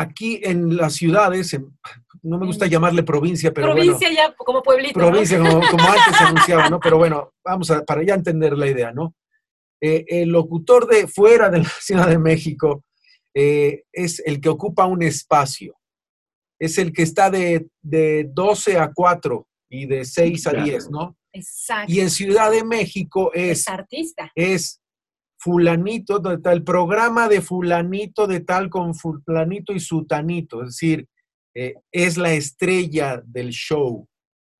aquí 0.00 0.40
en 0.42 0.76
las 0.76 0.94
ciudades, 0.94 1.52
en- 1.54 1.76
no 2.22 2.38
me 2.38 2.46
gusta 2.46 2.66
llamarle 2.66 3.02
provincia, 3.02 3.52
pero 3.52 3.72
Provincia 3.72 4.10
ya 4.12 4.34
como 4.34 4.62
pueblito. 4.62 4.98
provincia 4.98 5.38
como, 5.38 5.60
como 5.70 5.84
antes 5.88 6.16
se 6.18 6.24
anunciaba, 6.24 6.68
¿no? 6.68 6.80
Pero 6.80 6.98
bueno, 6.98 7.32
vamos 7.44 7.70
a, 7.70 7.84
para 7.84 8.02
ya 8.04 8.14
entender 8.14 8.56
la 8.56 8.66
idea, 8.68 8.92
¿no? 8.92 9.14
Eh, 9.80 10.04
el 10.08 10.30
locutor 10.30 10.86
de 10.88 11.06
fuera 11.06 11.48
de 11.50 11.58
la 11.58 11.64
Ciudad 11.80 12.08
de 12.08 12.18
México 12.18 12.84
eh, 13.34 13.82
es 13.92 14.20
el 14.24 14.40
que 14.40 14.48
ocupa 14.48 14.86
un 14.86 15.02
espacio. 15.02 15.76
Es 16.58 16.78
el 16.78 16.92
que 16.92 17.02
está 17.02 17.30
de, 17.30 17.68
de 17.82 18.28
12 18.32 18.78
a 18.78 18.90
4 18.92 19.46
y 19.70 19.86
de 19.86 20.04
6 20.04 20.46
a 20.46 20.50
Claro. 20.50 20.64
10, 20.66 20.90
¿no? 20.90 21.16
Exacto. 21.32 21.92
Y 21.92 22.00
en 22.00 22.08
Ciudad 22.10 22.50
de 22.50 22.64
México 22.64 23.30
es 23.34 23.60
es, 23.60 23.68
artista. 23.68 24.32
es 24.34 24.80
fulanito 25.46 26.18
de 26.18 26.38
tal, 26.38 26.64
programa 26.64 27.28
de 27.28 27.40
fulanito 27.40 28.26
de 28.26 28.40
tal 28.40 28.68
con 28.68 28.94
fulanito 28.96 29.72
y 29.72 29.78
sutanito, 29.78 30.62
es 30.62 30.68
decir, 30.70 31.06
eh, 31.54 31.74
es 31.92 32.16
la 32.16 32.32
estrella 32.32 33.22
del 33.24 33.50
show. 33.50 34.08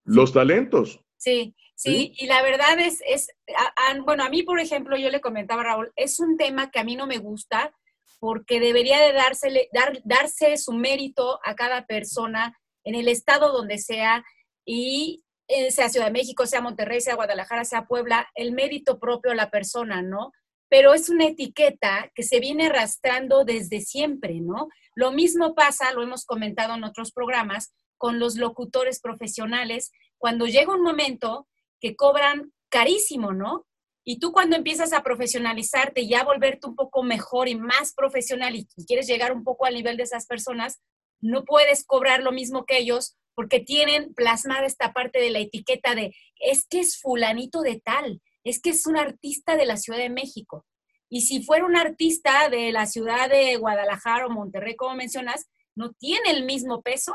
Los 0.04 0.32
talentos. 0.32 1.00
Sí, 1.16 1.56
sí, 1.74 2.12
y 2.16 2.26
la 2.26 2.40
verdad 2.42 2.78
es, 2.78 3.00
es 3.08 3.28
a- 3.58 3.90
a- 3.90 4.00
bueno, 4.02 4.22
a 4.22 4.28
mí, 4.30 4.44
por 4.44 4.60
ejemplo, 4.60 4.96
yo 4.96 5.10
le 5.10 5.20
comentaba 5.20 5.62
a 5.62 5.64
Raúl, 5.64 5.92
es 5.96 6.20
un 6.20 6.36
tema 6.36 6.70
que 6.70 6.78
a 6.78 6.84
mí 6.84 6.94
no 6.94 7.06
me 7.08 7.18
gusta 7.18 7.74
porque 8.20 8.60
debería 8.60 9.00
de 9.00 9.12
dársele, 9.12 9.68
dar, 9.72 10.00
darse 10.04 10.56
su 10.56 10.72
mérito 10.72 11.40
a 11.44 11.54
cada 11.56 11.84
persona 11.86 12.56
en 12.84 12.94
el 12.94 13.08
estado 13.08 13.52
donde 13.52 13.78
sea 13.78 14.24
y 14.64 15.24
eh, 15.48 15.70
sea 15.72 15.88
Ciudad 15.88 16.06
de 16.06 16.12
México, 16.12 16.46
sea 16.46 16.60
Monterrey, 16.60 17.00
sea 17.00 17.16
Guadalajara, 17.16 17.64
sea 17.64 17.86
Puebla, 17.86 18.28
el 18.36 18.52
mérito 18.52 18.98
propio 18.98 19.32
a 19.32 19.34
la 19.34 19.50
persona, 19.50 20.02
¿no? 20.02 20.30
Pero 20.68 20.94
es 20.94 21.08
una 21.08 21.26
etiqueta 21.26 22.10
que 22.14 22.22
se 22.22 22.40
viene 22.40 22.66
arrastrando 22.66 23.44
desde 23.44 23.80
siempre, 23.80 24.40
¿no? 24.40 24.68
Lo 24.94 25.12
mismo 25.12 25.54
pasa, 25.54 25.92
lo 25.92 26.02
hemos 26.02 26.24
comentado 26.24 26.74
en 26.74 26.84
otros 26.84 27.12
programas, 27.12 27.72
con 27.98 28.18
los 28.18 28.36
locutores 28.36 29.00
profesionales, 29.00 29.90
cuando 30.18 30.46
llega 30.46 30.74
un 30.74 30.82
momento 30.82 31.46
que 31.80 31.96
cobran 31.96 32.52
carísimo, 32.68 33.32
¿no? 33.32 33.66
Y 34.04 34.18
tú 34.18 34.32
cuando 34.32 34.56
empiezas 34.56 34.92
a 34.92 35.02
profesionalizarte 35.02 36.02
y 36.02 36.14
a 36.14 36.24
volverte 36.24 36.68
un 36.68 36.76
poco 36.76 37.02
mejor 37.02 37.48
y 37.48 37.56
más 37.56 37.92
profesional 37.94 38.54
y, 38.54 38.66
quieres 38.86 39.06
llegar 39.06 39.32
un 39.32 39.42
poco 39.42 39.66
al 39.66 39.74
nivel 39.74 39.96
de 39.96 40.04
esas 40.04 40.26
personas, 40.26 40.80
no 41.20 41.44
puedes 41.44 41.84
cobrar 41.84 42.22
lo 42.22 42.30
mismo 42.30 42.64
que 42.66 42.78
ellos 42.78 43.16
porque 43.34 43.60
tienen 43.60 44.14
plasmada 44.14 44.64
esta 44.64 44.92
parte 44.92 45.20
de 45.20 45.30
la 45.30 45.40
etiqueta 45.40 45.94
de 45.94 46.14
es 46.40 46.66
que 46.68 46.80
es 46.80 47.00
fulanito 47.00 47.62
de 47.62 47.80
tal, 47.80 48.22
es 48.50 48.60
que 48.60 48.70
es 48.70 48.86
un 48.86 48.96
artista 48.96 49.56
de 49.56 49.66
la 49.66 49.76
Ciudad 49.76 49.98
de 49.98 50.10
México. 50.10 50.64
Y 51.08 51.22
si 51.22 51.42
fuera 51.42 51.64
un 51.64 51.76
artista 51.76 52.48
de 52.48 52.72
la 52.72 52.86
ciudad 52.86 53.28
de 53.30 53.56
Guadalajara 53.56 54.26
o 54.26 54.30
Monterrey, 54.30 54.74
como 54.76 54.96
mencionas, 54.96 55.46
no 55.76 55.92
tiene 55.92 56.30
el 56.30 56.44
mismo 56.44 56.82
peso 56.82 57.14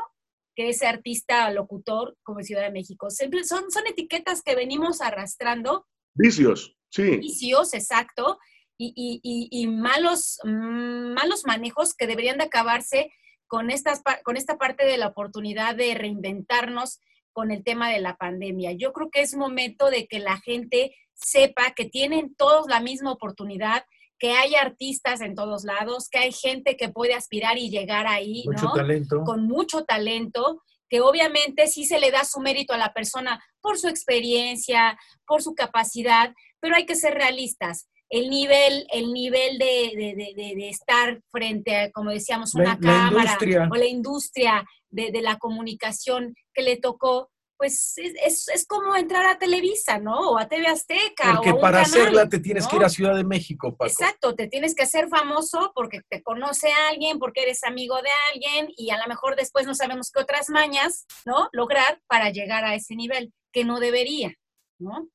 que 0.54 0.68
ese 0.68 0.86
artista 0.86 1.50
locutor 1.50 2.16
como 2.22 2.40
en 2.40 2.44
Ciudad 2.46 2.62
de 2.62 2.70
México. 2.70 3.10
Siempre 3.10 3.44
son, 3.44 3.70
son 3.70 3.86
etiquetas 3.86 4.42
que 4.42 4.54
venimos 4.54 5.00
arrastrando, 5.00 5.86
Vicios, 6.14 6.76
sí. 6.90 7.16
vicios, 7.16 7.72
exacto, 7.74 8.38
y, 8.78 8.92
y- 8.96 9.20
y- 9.22 9.48
y 9.62 9.66
malos, 9.66 10.38
mm, 10.44 11.14
malos 11.14 11.44
manejos 11.46 11.94
que 11.94 12.06
deberían 12.06 12.38
de 12.38 12.44
acabarse 12.44 13.10
con, 13.46 13.70
estas, 13.70 14.02
con 14.24 14.36
esta 14.36 14.56
parte 14.58 14.84
de 14.86 14.96
la 14.98 15.08
oportunidad 15.08 15.74
de 15.76 15.94
reinventarnos 15.94 17.00
con 17.32 17.50
el 17.50 17.64
tema 17.64 17.90
de 17.90 18.00
la 18.00 18.16
pandemia. 18.16 18.72
Yo 18.72 18.92
creo 18.92 19.10
que 19.10 19.20
es 19.22 19.34
momento 19.34 19.90
de 19.90 20.06
que 20.06 20.18
la 20.18 20.38
gente 20.40 20.94
sepa 21.24 21.72
que 21.74 21.84
tienen 21.86 22.34
todos 22.34 22.66
la 22.68 22.80
misma 22.80 23.12
oportunidad, 23.12 23.84
que 24.18 24.32
hay 24.32 24.54
artistas 24.54 25.20
en 25.20 25.34
todos 25.34 25.64
lados, 25.64 26.08
que 26.08 26.18
hay 26.18 26.32
gente 26.32 26.76
que 26.76 26.88
puede 26.88 27.14
aspirar 27.14 27.58
y 27.58 27.70
llegar 27.70 28.06
ahí, 28.06 28.44
Mucho 28.46 28.66
¿no? 28.66 28.72
talento. 28.74 29.24
con 29.24 29.46
mucho 29.46 29.84
talento, 29.84 30.62
que 30.88 31.00
obviamente 31.00 31.66
sí 31.68 31.84
se 31.86 31.98
le 31.98 32.10
da 32.10 32.24
su 32.24 32.38
mérito 32.40 32.72
a 32.72 32.78
la 32.78 32.92
persona 32.92 33.42
por 33.60 33.78
su 33.78 33.88
experiencia, 33.88 34.98
por 35.26 35.42
su 35.42 35.54
capacidad, 35.54 36.34
pero 36.60 36.76
hay 36.76 36.86
que 36.86 36.94
ser 36.96 37.14
realistas. 37.14 37.88
El 38.10 38.28
nivel, 38.28 38.86
el 38.92 39.12
nivel 39.12 39.56
de, 39.58 39.90
de- 39.96 40.14
de- 40.14 40.34
de- 40.36 40.54
de 40.54 40.68
estar 40.68 41.20
frente 41.30 41.74
a, 41.76 41.90
como 41.92 42.10
decíamos, 42.10 42.52
La- 42.54 42.60
una 42.62 42.74
la 42.74 42.78
cámara 42.80 43.22
industria. 43.32 43.68
o 43.72 43.74
la 43.76 43.86
industria 43.86 44.64
de 44.90 45.22
la 45.22 45.38
comunicación 45.38 46.34
que 46.52 46.60
le 46.62 46.76
tocó, 46.76 47.30
pues 47.62 47.94
es, 47.96 48.48
es, 48.52 48.66
como 48.66 48.96
entrar 48.96 49.24
a 49.24 49.38
Televisa, 49.38 50.00
¿no? 50.00 50.30
O 50.30 50.36
a 50.36 50.48
TV 50.48 50.66
Azteca. 50.66 51.34
Porque 51.36 51.50
o 51.50 51.52
a 51.52 51.54
un 51.54 51.60
para 51.60 51.82
canal, 51.84 52.00
hacerla 52.00 52.28
te 52.28 52.40
tienes 52.40 52.66
que 52.66 52.74
ir 52.74 52.82
a 52.82 52.88
Ciudad 52.88 53.14
de 53.14 53.22
México, 53.22 53.76
Paco. 53.76 53.88
Exacto, 53.88 54.34
te 54.34 54.48
tienes 54.48 54.74
que 54.74 54.82
hacer 54.82 55.06
famoso 55.08 55.70
porque 55.72 56.00
te 56.08 56.24
conoce 56.24 56.72
alguien, 56.90 57.20
porque 57.20 57.42
eres 57.42 57.62
amigo 57.62 57.94
de 58.02 58.10
alguien 58.32 58.74
y 58.76 58.90
a 58.90 58.98
lo 58.98 59.06
mejor 59.06 59.36
después 59.36 59.64
no 59.64 59.76
sabemos 59.76 60.10
qué 60.10 60.20
otras 60.20 60.50
mañas, 60.50 61.06
¿no? 61.24 61.50
Lograr 61.52 62.00
para 62.08 62.30
llegar 62.30 62.64
a 62.64 62.74
ese 62.74 62.96
nivel, 62.96 63.32
que 63.52 63.64
no 63.64 63.78
debería, 63.78 64.34
¿no? 64.80 65.08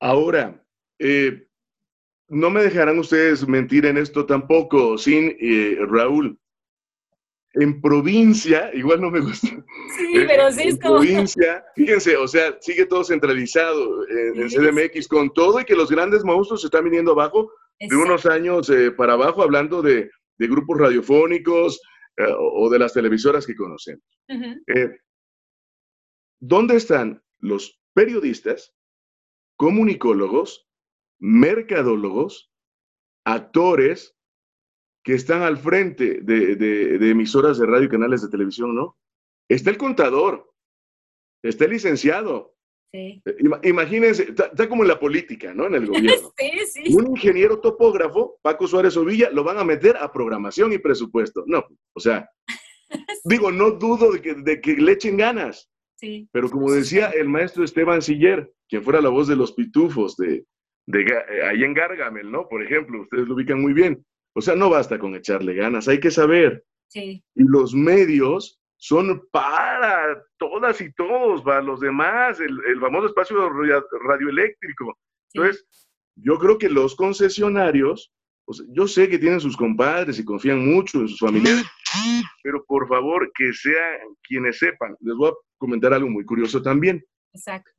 Ahora, 0.00 0.64
eh, 0.98 1.46
no 2.28 2.48
me 2.48 2.62
dejarán 2.62 2.98
ustedes 2.98 3.46
mentir 3.46 3.84
en 3.84 3.98
esto 3.98 4.24
tampoco, 4.24 4.96
sin 4.96 5.36
eh, 5.38 5.76
Raúl. 5.86 6.38
En 7.58 7.80
provincia, 7.80 8.70
igual 8.74 9.00
no 9.00 9.10
me 9.10 9.20
gusta. 9.20 9.48
Sí, 9.48 10.16
Eh, 10.18 10.24
pero 10.26 10.52
sí 10.52 10.62
en 10.62 10.68
es 10.68 10.78
como... 10.78 10.96
provincia, 10.96 11.64
fíjense, 11.74 12.16
o 12.16 12.28
sea, 12.28 12.56
sigue 12.60 12.84
todo 12.86 13.02
centralizado 13.02 14.06
en, 14.08 14.42
en 14.42 14.50
Sí, 14.50 14.56
CDMX 14.58 15.08
con 15.08 15.32
todo 15.32 15.60
y 15.60 15.64
que 15.64 15.74
los 15.74 15.90
grandes 15.90 16.22
monstruos 16.24 16.60
se 16.60 16.66
están 16.66 16.84
viniendo 16.84 17.12
abajo 17.12 17.50
de 17.80 17.96
unos 17.96 18.26
años 18.26 18.68
eh, 18.70 18.90
para 18.90 19.14
abajo, 19.14 19.42
hablando 19.42 19.82
de, 19.82 20.10
de 20.38 20.46
grupos 20.46 20.78
radiofónicos 20.78 21.80
eh, 22.18 22.24
o 22.38 22.68
de 22.70 22.78
las 22.78 22.92
televisoras 22.92 23.46
que 23.46 23.54
conocemos. 23.54 24.04
Eh, 24.28 24.90
¿Dónde 26.40 26.76
están 26.76 27.22
los 27.40 27.80
periodistas, 27.94 28.74
comunicólogos, 29.56 30.68
mercadólogos, 31.18 32.50
actores 33.24 34.15
que 35.06 35.14
están 35.14 35.42
al 35.42 35.56
frente 35.56 36.18
de, 36.20 36.56
de- 36.56 36.98
de 36.98 37.10
emisoras 37.10 37.58
de 37.60 37.66
radio 37.66 37.84
y 37.84 37.88
canales 37.88 38.22
de 38.22 38.28
televisión, 38.28 38.74
no? 38.74 38.96
Está 39.48 39.70
el 39.70 39.76
contador, 39.78 40.52
está 41.44 41.64
el 41.66 41.70
licenciado. 41.70 42.56
Sí. 42.92 43.22
Ima- 43.38 43.60
Imagínense, 43.62 44.24
está, 44.24 44.68
como 44.68 44.82
en 44.82 44.88
la 44.88 44.98
política, 44.98 45.54
¿no? 45.54 45.66
En 45.68 45.74
el 45.76 45.86
gobierno. 45.92 46.32
Sí, 46.36 46.50
sí. 46.86 46.94
Un 46.96 47.06
ingeniero 47.12 47.60
topógrafo, 47.60 48.40
Paco 48.42 48.66
Suárez 48.66 48.96
Ovilla, 48.96 49.30
lo 49.30 49.44
van 49.44 49.58
a 49.58 49.64
meter 49.64 49.96
a 49.96 50.10
programación 50.12 50.72
y 50.72 50.78
presupuesto. 50.78 51.44
No, 51.46 51.64
o 51.94 52.00
sea, 52.00 52.28
digo, 53.24 53.52
no 53.52 53.70
dudo 53.70 54.10
de 54.12 54.20
que, 54.20 54.34
de 54.34 54.60
que 54.60 54.74
le 54.74 54.90
echen 54.92 55.16
ganas. 55.16 55.70
sí. 56.00 56.28
Pero 56.32 56.50
como 56.50 56.72
decía 56.72 57.10
el 57.10 57.28
maestro 57.28 57.62
Esteban 57.62 58.02
Siller, 58.02 58.52
quien 58.68 58.82
fuera 58.82 59.00
la 59.00 59.08
voz 59.10 59.28
de 59.28 59.36
los 59.36 59.52
pitufos 59.52 60.16
de, 60.16 60.44
de 60.88 61.04
Ga- 61.04 61.26
eh, 61.30 61.42
ahí 61.46 61.62
en 61.62 61.74
Gargamel, 61.74 62.28
¿no? 62.32 62.48
Por 62.48 62.64
ejemplo, 62.64 63.02
ustedes 63.02 63.28
lo 63.28 63.34
ubican 63.36 63.60
muy 63.62 63.72
bien. 63.72 64.04
O 64.36 64.40
sea, 64.42 64.54
no 64.54 64.68
basta 64.70 64.98
con 64.98 65.14
echarle 65.14 65.54
ganas, 65.54 65.88
hay 65.88 65.98
que 65.98 66.10
saber. 66.10 66.62
Sí, 66.88 67.24
Y 67.34 67.42
los 67.42 67.74
medios 67.74 68.60
son 68.76 69.26
para 69.32 70.22
todas 70.38 70.80
y 70.80 70.92
todos, 70.92 71.42
para 71.42 71.62
los 71.62 71.80
demás, 71.80 72.38
el, 72.40 72.56
el 72.68 72.78
famoso 72.80 73.06
espacio 73.06 73.48
ra- 73.48 73.82
radioeléctrico. 74.06 74.96
sí. 75.28 75.38
Entonces, 75.38 75.66
yo 76.18 76.38
creo 76.38 76.56
que 76.58 76.68
los 76.70 76.94
concesionarios, 76.96 78.12
o 78.46 78.52
sea, 78.54 78.64
yo 78.70 78.86
sé 78.86 79.08
que 79.08 79.18
tienen 79.18 79.40
sus 79.40 79.56
compadres 79.56 80.18
y 80.18 80.24
confían 80.24 80.64
mucho 80.66 81.00
en 81.00 81.08
sus 81.08 81.18
familiares, 81.18 81.64
pero 82.42 82.64
por 82.66 82.88
favor 82.88 83.30
que 83.34 83.52
sean 83.52 83.98
quienes 84.22 84.58
sepan. 84.58 84.96
Les 85.00 85.14
voy 85.16 85.30
a 85.30 85.34
comentar 85.58 85.92
algo 85.92 86.08
muy 86.08 86.24
curioso 86.24 86.62
también. 86.62 87.04
exacto. 87.34 87.70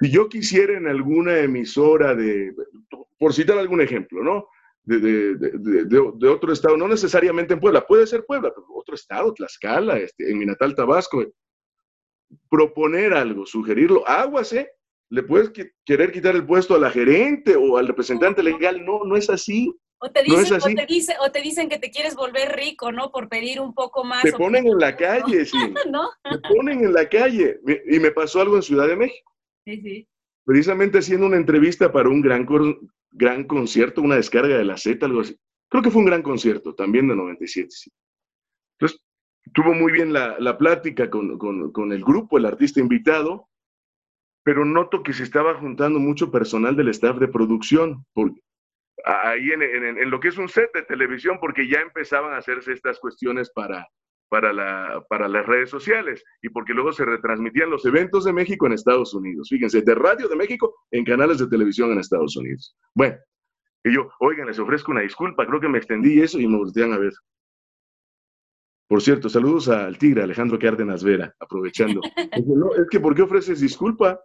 Si 0.00 0.10
yo 0.10 0.28
quisiera 0.28 0.76
en 0.76 0.86
alguna 0.86 1.38
emisora 1.38 2.14
de, 2.14 2.54
por 3.18 3.32
citar 3.34 3.58
algún 3.58 3.80
ejemplo, 3.80 4.22
¿no? 4.22 4.46
De, 4.88 5.34
de- 5.34 5.84
de- 5.84 6.28
otro 6.28 6.50
estado, 6.52 6.76
no 6.76 6.88
necesariamente 6.88 7.52
en 7.52 7.60
Puebla, 7.60 7.86
puede 7.86 8.06
ser 8.06 8.24
Puebla, 8.24 8.50
pero 8.54 8.66
otro 8.74 8.94
estado, 8.94 9.34
Tlaxcala, 9.34 9.98
este, 9.98 10.30
en 10.30 10.38
mi 10.38 10.46
natal 10.46 10.74
Tabasco, 10.74 11.22
proponer 12.50 13.12
algo, 13.12 13.46
sugerirlo, 13.46 14.06
aguas, 14.08 14.52
¿eh? 14.52 14.70
Le 15.10 15.22
puedes 15.22 15.50
querer 15.84 16.12
quitar 16.12 16.34
el 16.34 16.46
puesto 16.46 16.74
a 16.74 16.78
la 16.78 16.90
gerente 16.90 17.56
o 17.56 17.76
al 17.78 17.86
representante 17.86 18.42
legal, 18.42 18.84
no, 18.84 19.04
no 19.04 19.16
es 19.16 19.30
así. 19.30 19.74
O 20.00 20.10
te, 20.10 20.22
No 20.26 20.34
es 20.34 20.40
dicen, 20.44 20.54
o, 20.54 20.64
así. 20.64 20.74
te 20.74 20.86
dice, 20.86 21.14
o 21.20 21.32
te 21.32 21.40
dicen 21.42 21.68
que 21.68 21.78
te 21.78 21.90
quieres 21.90 22.14
volver 22.14 22.54
rico, 22.56 22.92
¿no? 22.92 23.10
Por 23.10 23.28
pedir 23.28 23.60
un 23.60 23.74
poco 23.74 24.04
más. 24.04 24.22
Te 24.22 24.32
o- 24.34 24.38
ponen 24.38 24.66
en 24.66 24.78
la 24.78 24.96
calle, 24.96 25.44
sí, 25.46 25.58
¿No? 25.90 26.08
te 26.22 26.38
ponen 26.54 26.84
en 26.84 26.92
la 26.92 27.08
calle. 27.08 27.58
Y 27.90 27.98
me 27.98 28.10
pasó 28.10 28.40
algo 28.40 28.56
en 28.56 28.62
Ciudad 28.62 28.86
de 28.86 28.96
México. 28.96 29.32
Sí, 29.66 29.80
sí. 29.82 30.08
precisamente 30.44 30.98
haciendo 30.98 31.26
una 31.26 31.36
entrevista 31.36 31.90
para 31.92 32.08
un 32.08 32.22
gran, 32.22 32.46
gran 33.10 33.44
concierto, 33.44 34.02
una 34.02 34.16
descarga 34.16 34.56
de 34.58 34.64
la 34.64 34.76
Z, 34.76 35.04
algo 35.04 35.20
así. 35.20 35.36
Creo 35.68 35.82
que 35.82 35.90
fue 35.90 36.00
un 36.00 36.06
gran 36.06 36.22
concierto, 36.22 36.74
también 36.74 37.08
de 37.08 37.16
97. 37.16 37.68
sí. 37.70 37.90
Entonces, 38.78 39.00
tuvo 39.52 39.74
muy 39.74 39.92
bien 39.92 40.12
la, 40.12 40.36
la 40.38 40.56
plática 40.56 41.10
con, 41.10 41.36
con- 41.38 41.72
con 41.72 41.92
el 41.92 42.02
grupo, 42.04 42.38
el 42.38 42.46
artista 42.46 42.80
invitado, 42.80 43.48
pero 44.44 44.64
noto 44.64 45.02
que 45.02 45.12
se 45.12 45.24
estaba 45.24 45.54
juntando 45.54 45.98
mucho 45.98 46.30
personal 46.30 46.74
del 46.76 46.88
staff 46.88 47.18
de 47.18 47.28
producción, 47.28 48.06
ahí 49.04 49.50
en- 49.52 49.62
en 49.62 50.10
lo 50.10 50.20
que 50.20 50.28
es 50.28 50.38
un 50.38 50.48
set 50.48 50.70
de 50.74 50.82
televisión, 50.82 51.38
porque 51.40 51.68
ya 51.68 51.80
empezaban 51.80 52.32
a 52.32 52.38
hacerse 52.38 52.72
estas 52.72 52.98
cuestiones 52.98 53.50
para, 53.50 53.86
para, 54.28 54.52
la, 54.52 55.02
para 55.08 55.28
las 55.28 55.46
redes 55.46 55.70
sociales 55.70 56.22
y 56.42 56.48
porque 56.50 56.74
luego 56.74 56.92
se 56.92 57.04
retransmitían 57.04 57.70
los 57.70 57.84
eventos 57.86 58.24
de 58.24 58.32
México 58.32 58.66
en 58.66 58.72
Estados 58.72 59.14
Unidos. 59.14 59.48
Fíjense, 59.50 59.82
de 59.82 59.94
Radio 59.94 60.28
de 60.28 60.36
México 60.36 60.74
en 60.90 61.04
canales 61.04 61.38
de 61.38 61.48
televisión 61.48 61.90
en 61.92 61.98
Estados 61.98 62.36
Unidos. 62.36 62.76
Bueno, 62.94 63.16
y 63.84 63.94
yo, 63.94 64.08
oigan, 64.20 64.46
les 64.48 64.58
ofrezco 64.58 64.92
una 64.92 65.00
disculpa, 65.02 65.46
creo 65.46 65.60
que 65.60 65.68
me 65.68 65.78
extendí 65.78 66.20
eso 66.20 66.38
y 66.38 66.46
me 66.46 66.56
voltean 66.58 66.92
a 66.92 66.98
ver. 66.98 67.12
Por 68.88 69.02
cierto, 69.02 69.28
saludos 69.28 69.68
al 69.68 69.98
tigre 69.98 70.22
Alejandro 70.22 70.58
Cárdenas 70.58 71.04
Vera, 71.04 71.34
aprovechando. 71.40 72.00
No, 72.46 72.74
es 72.74 72.86
que 72.90 73.00
¿por 73.00 73.14
qué 73.14 73.22
ofreces 73.22 73.60
disculpa? 73.60 74.20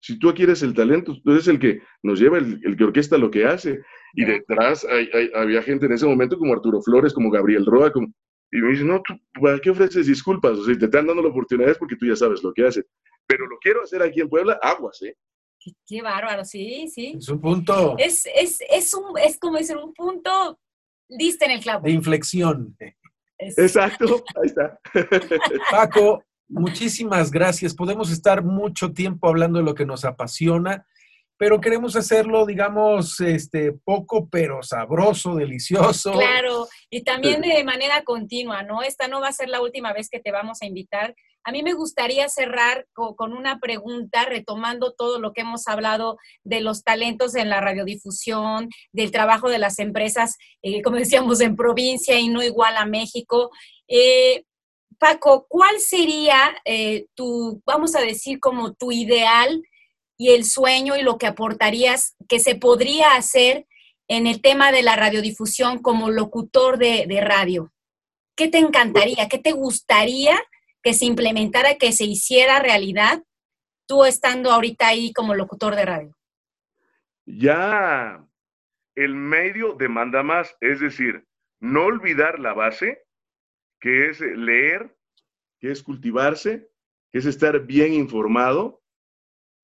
Si 0.00 0.18
tú 0.18 0.28
aquí 0.28 0.42
eres 0.44 0.62
el 0.62 0.74
talento, 0.74 1.14
tú 1.22 1.32
eres 1.32 1.48
el 1.48 1.58
que 1.58 1.80
nos 2.02 2.18
lleva, 2.20 2.38
el, 2.38 2.60
el 2.64 2.76
que 2.76 2.84
orquesta 2.84 3.18
lo 3.18 3.30
que 3.30 3.44
hace. 3.46 3.80
Y 4.14 4.24
detrás 4.24 4.84
hay- 4.84 5.10
hay- 5.12 5.30
había 5.34 5.62
gente 5.62 5.86
en 5.86 5.92
ese 5.92 6.06
momento 6.06 6.38
como 6.38 6.52
Arturo 6.54 6.80
Flores, 6.80 7.12
como 7.12 7.30
Gabriel 7.30 7.66
Roa, 7.66 7.90
como, 7.92 8.08
y 8.58 8.62
me 8.62 8.70
dice, 8.70 8.84
no, 8.84 9.02
¿tú 9.02 9.14
¿para 9.40 9.58
qué 9.58 9.70
ofreces 9.70 10.06
disculpas? 10.06 10.52
O 10.52 10.64
sea, 10.64 10.76
te 10.78 10.84
están 10.86 11.06
dando 11.06 11.22
la 11.22 11.28
oportunidad 11.28 11.70
es 11.70 11.78
porque 11.78 11.96
tú 11.96 12.06
ya 12.06 12.16
sabes 12.16 12.42
lo 12.42 12.52
que 12.52 12.66
haces. 12.66 12.84
Pero 13.26 13.46
lo 13.46 13.58
quiero 13.58 13.82
hacer 13.82 14.02
aquí 14.02 14.20
en 14.20 14.28
Puebla, 14.28 14.58
aguas, 14.62 15.02
¿eh? 15.02 15.14
Qué, 15.58 15.72
qué 15.86 16.02
bárbaro, 16.02 16.44
sí, 16.44 16.88
sí. 16.88 17.14
Es 17.18 17.28
un 17.28 17.40
punto 17.40 17.96
Es, 17.98 18.24
es, 18.34 18.58
es, 18.70 18.94
un, 18.94 19.18
es 19.18 19.38
como 19.38 19.58
dicen, 19.58 19.78
un 19.78 19.92
punto, 19.92 20.58
diste 21.08 21.44
en 21.46 21.50
el 21.52 21.60
clavo. 21.60 21.84
de 21.84 21.90
inflexión. 21.90 22.76
Es- 23.38 23.58
Exacto, 23.58 24.24
ahí 24.36 24.46
está. 24.46 24.78
Paco, 25.70 26.22
muchísimas 26.48 27.30
gracias. 27.30 27.74
Podemos 27.74 28.10
estar 28.10 28.42
mucho 28.44 28.92
tiempo 28.92 29.28
hablando 29.28 29.58
de 29.58 29.64
lo 29.64 29.74
que 29.74 29.86
nos 29.86 30.04
apasiona, 30.04 30.86
pero 31.38 31.60
queremos 31.60 31.96
hacerlo, 31.96 32.46
digamos, 32.46 33.20
este, 33.20 33.72
poco, 33.72 34.28
pero 34.28 34.62
sabroso, 34.62 35.34
delicioso. 35.34 36.12
Claro, 36.12 36.66
y 36.90 37.02
también 37.02 37.40
de 37.40 37.64
manera 37.64 38.02
continua, 38.04 38.62
¿no? 38.62 38.82
Esta 38.82 39.08
no 39.08 39.20
va 39.20 39.28
a 39.28 39.32
ser 39.32 39.48
la 39.48 39.60
última 39.60 39.92
vez 39.92 40.08
que 40.08 40.20
te 40.20 40.30
vamos 40.30 40.62
a 40.62 40.66
invitar. 40.66 41.14
A 41.44 41.52
mí 41.52 41.62
me 41.62 41.74
gustaría 41.74 42.28
cerrar 42.28 42.86
co- 42.92 43.14
con, 43.16 43.32
una 43.32 43.58
pregunta, 43.58 44.24
retomando 44.24 44.92
todo 44.92 45.18
lo 45.20 45.32
que 45.32 45.42
hemos 45.42 45.66
hablado 45.68 46.16
de 46.44 46.60
los 46.60 46.82
talentos 46.82 47.34
en 47.34 47.48
la 47.48 47.60
radiodifusión, 47.60 48.68
del 48.92 49.10
trabajo 49.10 49.48
de 49.48 49.58
las 49.58 49.78
empresas, 49.78 50.36
eh, 50.62 50.82
como 50.82 50.96
decíamos, 50.96 51.40
en 51.40 51.56
provincia 51.56 52.18
y 52.18 52.28
no 52.28 52.42
igual 52.42 52.76
a 52.76 52.86
México. 52.86 53.50
Eh, 53.88 54.44
Paco, 54.98 55.46
¿cuál 55.48 55.78
sería 55.80 56.56
eh, 56.64 57.06
tu, 57.14 57.62
vamos 57.66 57.94
a 57.94 58.00
decir, 58.00 58.40
como 58.40 58.74
tu 58.74 58.92
ideal 58.92 59.62
y 60.18 60.30
el 60.30 60.44
sueño 60.44 60.96
y 60.96 61.02
lo 61.02 61.18
que 61.18 61.26
aportarías 61.26 62.16
que 62.28 62.40
se 62.40 62.54
podría 62.54 63.14
hacer 63.16 63.66
en 64.08 64.26
el 64.26 64.40
tema 64.40 64.72
de 64.72 64.82
la 64.82 64.96
radiodifusión 64.96 65.80
como 65.80 66.10
locutor 66.10 66.78
de, 66.78 67.20
radio? 67.20 67.72
¿Qué 68.36 68.48
te 68.48 68.58
encantaría? 68.58 69.28
¿Qué 69.28 69.38
te 69.38 69.52
gustaría 69.52 70.38
que 70.82 70.94
se 70.94 71.06
implementara, 71.06 71.76
que 71.76 71.92
se 71.92 72.04
hiciera 72.04 72.60
realidad, 72.60 73.22
tú 73.86 74.04
estando 74.04 74.52
ahorita 74.52 74.88
ahí 74.88 75.12
como 75.12 75.34
locutor 75.34 75.74
de 75.74 75.84
radio? 75.84 76.16
Ya 77.24 78.24
el 78.94 79.14
medio 79.14 79.74
demanda 79.74 80.22
más, 80.22 80.54
es 80.60 80.80
decir, 80.80 81.24
no 81.60 81.84
olvidar 81.84 82.38
la 82.38 82.54
base, 82.54 83.02
que 83.80 84.10
es 84.10 84.20
leer, 84.20 84.96
que 85.60 85.70
es 85.70 85.82
cultivarse, 85.82 86.68
que 87.12 87.18
es 87.18 87.26
estar 87.26 87.66
bien 87.66 87.92
informado, 87.92 88.82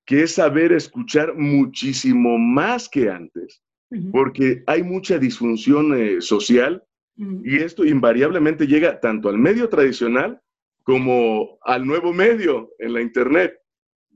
que 0.04 0.24
es 0.24 0.34
saber 0.34 0.72
escuchar 0.72 1.34
muchísimo 1.34 2.38
más 2.38 2.88
que 2.88 3.08
antes, 3.08 3.61
porque 4.10 4.62
hay 4.66 4.82
mucha 4.82 5.18
disfunción 5.18 5.94
eh, 5.94 6.20
social 6.20 6.82
y 7.16 7.56
esto 7.56 7.84
invariablemente 7.84 8.66
llega 8.66 8.98
tanto 9.00 9.28
al 9.28 9.38
medio 9.38 9.68
tradicional 9.68 10.40
como 10.82 11.58
al 11.62 11.86
nuevo 11.86 12.12
medio 12.12 12.70
en 12.78 12.94
la 12.94 13.02
Internet, 13.02 13.54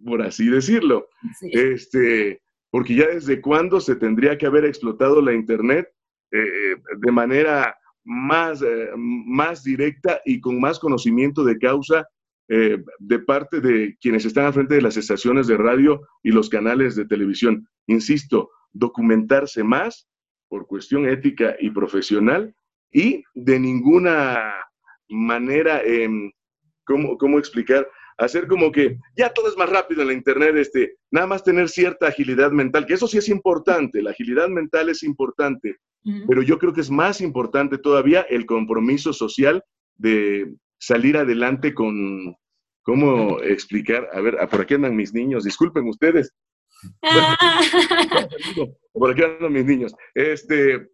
por 0.05 0.23
así 0.23 0.49
decirlo. 0.49 1.09
Sí. 1.39 1.51
Este, 1.53 2.43
porque 2.71 2.97
ya 2.97 3.07
desde 3.07 3.41
cuándo 3.41 3.81
se 3.81 3.97
tendría 3.97 4.37
que 4.39 4.47
haber 4.47 4.65
explotado 4.65 5.21
la 5.21 5.35
Internet 5.35 5.89
eh, 6.33 6.39
eh, 6.39 6.77
de 6.99 7.12
manera 7.12 7.77
más, 8.07 8.62
eh, 8.62 8.91
más 8.97 9.62
directa 9.62 10.21
y 10.25 10.41
con 10.41 10.59
más 10.61 10.79
conocimiento 10.79 11.45
de 11.45 11.59
causa 11.59 12.07
eh, 12.49 12.79
de 13.01 13.19
parte 13.19 13.61
de 13.61 13.97
quienes 14.01 14.25
están 14.25 14.47
al 14.47 14.53
frente 14.53 14.77
de 14.77 14.83
las 14.83 14.97
estaciones 14.97 15.49
de 15.49 15.57
radio 15.57 16.01
y 16.23 16.31
los 16.31 16.49
canales 16.49 16.95
de 16.95 17.05
televisión. 17.05 17.69
Insisto, 17.89 18.51
documentarse 18.79 19.62
más 19.65 20.09
por 20.49 20.67
cuestión 20.67 21.09
ética 21.09 21.57
y 21.61 21.71
profesional 21.71 22.55
y 22.93 23.25
de 23.35 23.59
ninguna 23.59 24.55
manera, 25.09 25.83
eh, 25.85 26.09
¿cómo, 26.85 27.19
¿cómo 27.19 27.39
explicar? 27.39 27.89
Hacer 28.19 28.47
como 28.47 28.73
que 28.73 28.99
ya 29.17 29.31
todo 29.31 29.49
es 29.49 29.57
más 29.57 29.69
rápido 29.69 30.03
en 30.03 30.09
la 30.09 30.15
Internet, 30.15 30.57
este, 30.57 30.97
nada 31.11 31.27
más 31.27 31.45
tener 31.45 31.69
cierta 31.69 32.07
agilidad 32.07 32.51
mental, 32.51 32.87
que 32.87 32.95
eso 32.95 33.07
sí 33.07 33.19
es 33.19 33.29
importante, 33.29 34.01
la 34.01 34.11
agilidad 34.11 34.49
mental 34.49 34.89
es 34.89 35.03
importante, 35.03 35.77
pero 36.29 36.41
yo 36.41 36.57
creo 36.59 36.73
que 36.73 36.83
es 36.83 36.91
más 36.91 37.21
importante 37.21 37.79
todavía 37.79 38.21
el 38.31 38.47
compromiso 38.47 39.12
social 39.12 39.65
de 39.97 40.55
salir 40.79 41.17
adelante 41.17 41.75
con, 41.75 42.37
¿cómo 42.83 43.41
explicar? 43.41 44.09
A 44.12 44.21
ver, 44.21 44.37
por 44.49 44.61
aquí 44.61 44.75
andan 44.75 44.95
mis 44.95 45.12
niños, 45.12 45.43
disculpen 45.43 45.89
ustedes. 45.89 46.33
Por 48.93 49.11
aquí 49.11 49.23
andan 49.23 49.53
mis 49.53 49.65
niños. 49.65 49.95
Este, 50.15 50.89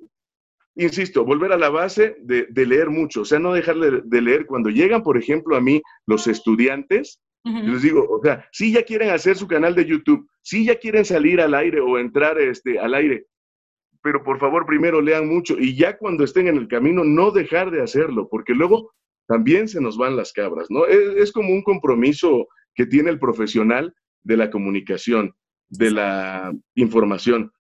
insisto, 0.77 1.25
volver 1.25 1.53
a 1.53 1.57
la 1.57 1.71
base 1.71 2.16
de, 2.21 2.47
leer 2.55 2.90
mucho, 2.90 3.23
o 3.23 3.25
sea, 3.25 3.38
no 3.38 3.53
dejar 3.53 3.77
de 3.77 4.21
leer. 4.21 4.47
Cuando 4.47 4.71
llegan, 4.71 5.03
por 5.03 5.16
ejemplo, 5.18 5.57
a 5.57 5.61
mí 5.61 5.81
los 6.07 6.27
estudiantes, 6.27 7.21
yo 7.45 7.73
les 7.73 7.83
digo, 7.83 8.07
o 8.09 8.21
sea, 8.23 8.49
si 8.53 8.73
ya 8.73 8.85
quieren 8.85 9.11
hacer 9.11 9.37
su 9.37 9.49
canal 9.49 9.75
de 9.75 9.85
YouTube, 9.85 10.29
si 10.42 10.64
ya 10.64 10.77
quieren 10.77 11.05
salir 11.05 11.40
al 11.40 11.55
aire 11.55 11.81
o 11.81 11.99
entrar 11.99 12.38
este, 12.38 12.79
al 12.79 12.95
aire, 12.95 13.27
pero 14.03 14.23
por 14.23 14.38
favor 14.38 14.66
primero 14.66 15.01
lean 15.01 15.29
mucho 15.29 15.59
y 15.59 15.77
ya 15.77 15.97
cuando 15.97 16.25
estén 16.25 16.49
en 16.49 16.57
el 16.57 16.68
camino 16.68 17.05
no 17.05 17.31
dejar 17.31 17.71
de 17.71 17.83
hacerlo, 17.83 18.29
porque 18.29 18.53
luego 18.53 18.92
también 19.27 19.68
se 19.68 19.81
nos 19.81 19.97
van 19.97 20.16
las 20.16 20.33
cabras, 20.33 20.66
¿no? 20.71 20.87
Es, 20.87 21.33
como 21.33 21.51
un 21.51 21.62
compromiso 21.62 22.49
que 22.75 22.87
tiene 22.87 23.11
el 23.11 23.18
profesional 23.18 23.95
de 24.23 24.37
la 24.37 24.51
comunicación, 24.51 25.35
de 25.72 25.90
la 25.90 26.52
información. 26.74 27.52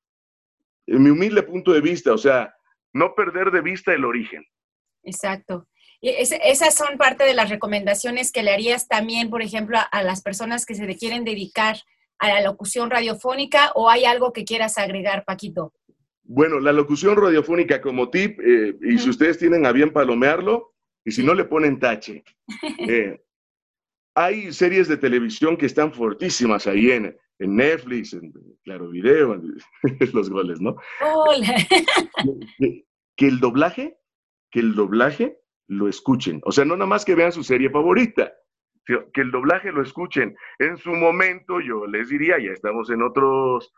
En 0.86 1.02
mi 1.02 1.10
humilde 1.10 1.42
punto 1.42 1.72
de 1.72 1.80
vista, 1.80 2.12
o 2.12 2.18
sea, 2.18 2.54
no 2.92 3.14
perder 3.14 3.50
de 3.50 3.62
vista 3.62 3.92
el 3.94 4.04
origen. 4.04 4.44
Exacto. 5.02 5.66
Y 6.00 6.10
esas 6.10 6.74
son 6.74 6.98
parte 6.98 7.24
de 7.24 7.34
las 7.34 7.48
recomendaciones 7.48 8.32
que 8.32 8.42
le 8.42 8.50
harías 8.50 8.88
también, 8.88 9.30
por 9.30 9.40
ejemplo, 9.40 9.78
a, 9.90 10.02
las 10.02 10.20
personas 10.20 10.66
que 10.66 10.74
se 10.74 10.96
quieren 10.96 11.24
dedicar 11.24 11.76
a 12.18 12.28
la 12.28 12.42
locución 12.42 12.90
radiofónica 12.90 13.72
o 13.74 13.88
hay 13.88 14.04
algo 14.04 14.32
que 14.32 14.44
quieras 14.44 14.78
agregar, 14.78 15.24
Paquito. 15.24 15.72
Bueno, 16.24 16.60
la 16.60 16.72
locución 16.72 17.16
radiofónica 17.16 17.80
como 17.80 18.10
tip, 18.10 18.38
eh, 18.40 18.76
y 18.82 18.98
si 18.98 19.10
ustedes 19.10 19.38
tienen 19.38 19.64
a 19.64 19.72
bien 19.72 19.92
palomearlo, 19.92 20.74
y 21.04 21.12
si 21.12 21.22
no 21.24 21.34
le 21.34 21.44
ponen 21.44 21.78
tache. 21.78 22.24
Eh, 22.88 23.20
hay 24.14 24.52
series 24.52 24.88
de 24.88 24.98
televisión 24.98 25.56
que 25.56 25.66
están 25.66 25.92
fortísimas 25.92 26.66
ahí 26.66 26.90
en, 26.90 27.16
en 27.42 27.56
Netflix, 27.56 28.12
en 28.12 28.32
Claro 28.64 28.88
Video, 28.88 29.34
en, 29.34 29.56
los 30.12 30.30
goles, 30.30 30.60
¿no? 30.60 30.76
Que, 32.58 32.84
que, 33.16 33.26
el 33.26 33.40
doblaje, 33.40 33.98
que 34.50 34.60
el 34.60 34.74
doblaje 34.74 35.38
lo 35.66 35.88
escuchen. 35.88 36.40
O 36.44 36.52
sea, 36.52 36.64
no 36.64 36.76
nada 36.76 36.86
más 36.86 37.04
que 37.04 37.14
vean 37.14 37.32
su 37.32 37.42
serie 37.42 37.70
favorita, 37.70 38.32
que 38.86 39.20
el 39.20 39.30
doblaje 39.30 39.72
lo 39.72 39.82
escuchen. 39.82 40.36
En 40.58 40.76
su 40.76 40.90
momento, 40.90 41.60
yo 41.60 41.86
les 41.86 42.08
diría, 42.08 42.38
ya 42.38 42.52
estamos 42.52 42.90
en 42.90 43.02
otros 43.02 43.72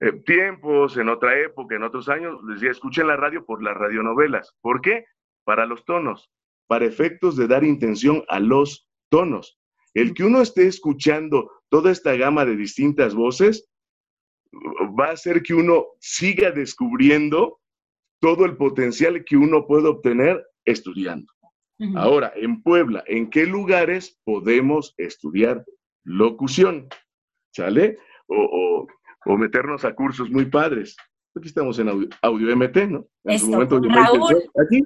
eh, 0.00 0.12
tiempos, 0.24 0.96
en 0.96 1.08
otra 1.08 1.38
época, 1.38 1.76
en 1.76 1.82
otros 1.82 2.08
años, 2.08 2.40
les 2.44 2.56
decía, 2.56 2.70
escuchen 2.70 3.06
la 3.06 3.16
radio 3.16 3.44
por 3.44 3.62
las 3.62 3.76
radionovelas. 3.76 4.56
¿Por 4.60 4.80
qué? 4.80 5.04
Para 5.44 5.66
los 5.66 5.84
tonos, 5.84 6.30
para 6.66 6.86
efectos 6.86 7.36
de 7.36 7.46
dar 7.46 7.64
intención 7.64 8.24
a 8.28 8.40
los 8.40 8.88
tonos. 9.10 9.58
El 9.94 10.14
que 10.14 10.24
uno 10.24 10.40
esté 10.40 10.66
escuchando 10.66 11.50
toda 11.70 11.90
esta 11.90 12.14
gama 12.16 12.44
de 12.44 12.56
distintas 12.56 13.14
voces 13.14 13.70
va 14.98 15.06
a 15.06 15.12
hacer 15.12 15.42
que 15.42 15.54
uno 15.54 15.86
siga 16.00 16.50
descubriendo 16.50 17.60
todo 18.20 18.44
el 18.44 18.56
potencial 18.56 19.24
que 19.24 19.36
uno 19.36 19.66
puede 19.66 19.88
obtener 19.88 20.44
estudiando. 20.64 21.32
Ahora, 21.96 22.30
en 22.36 22.62
Puebla, 22.62 23.02
¿en 23.06 23.30
qué 23.30 23.46
lugares 23.46 24.20
podemos 24.24 24.92
estudiar 24.98 25.64
locución? 26.04 26.88
¿Sale? 27.54 27.98
O, 28.26 28.86
meternos 29.38 29.86
a 29.86 29.94
cursos 29.94 30.28
muy 30.30 30.44
padres. 30.44 30.94
Aquí 31.34 31.48
estamos 31.48 31.78
en 31.78 31.88
Audio, 32.20 32.56
MT, 32.56 32.76
¿no? 32.88 33.06
En 33.24 33.38
su 33.38 33.50
momento 33.50 33.76
aquí. 33.76 34.82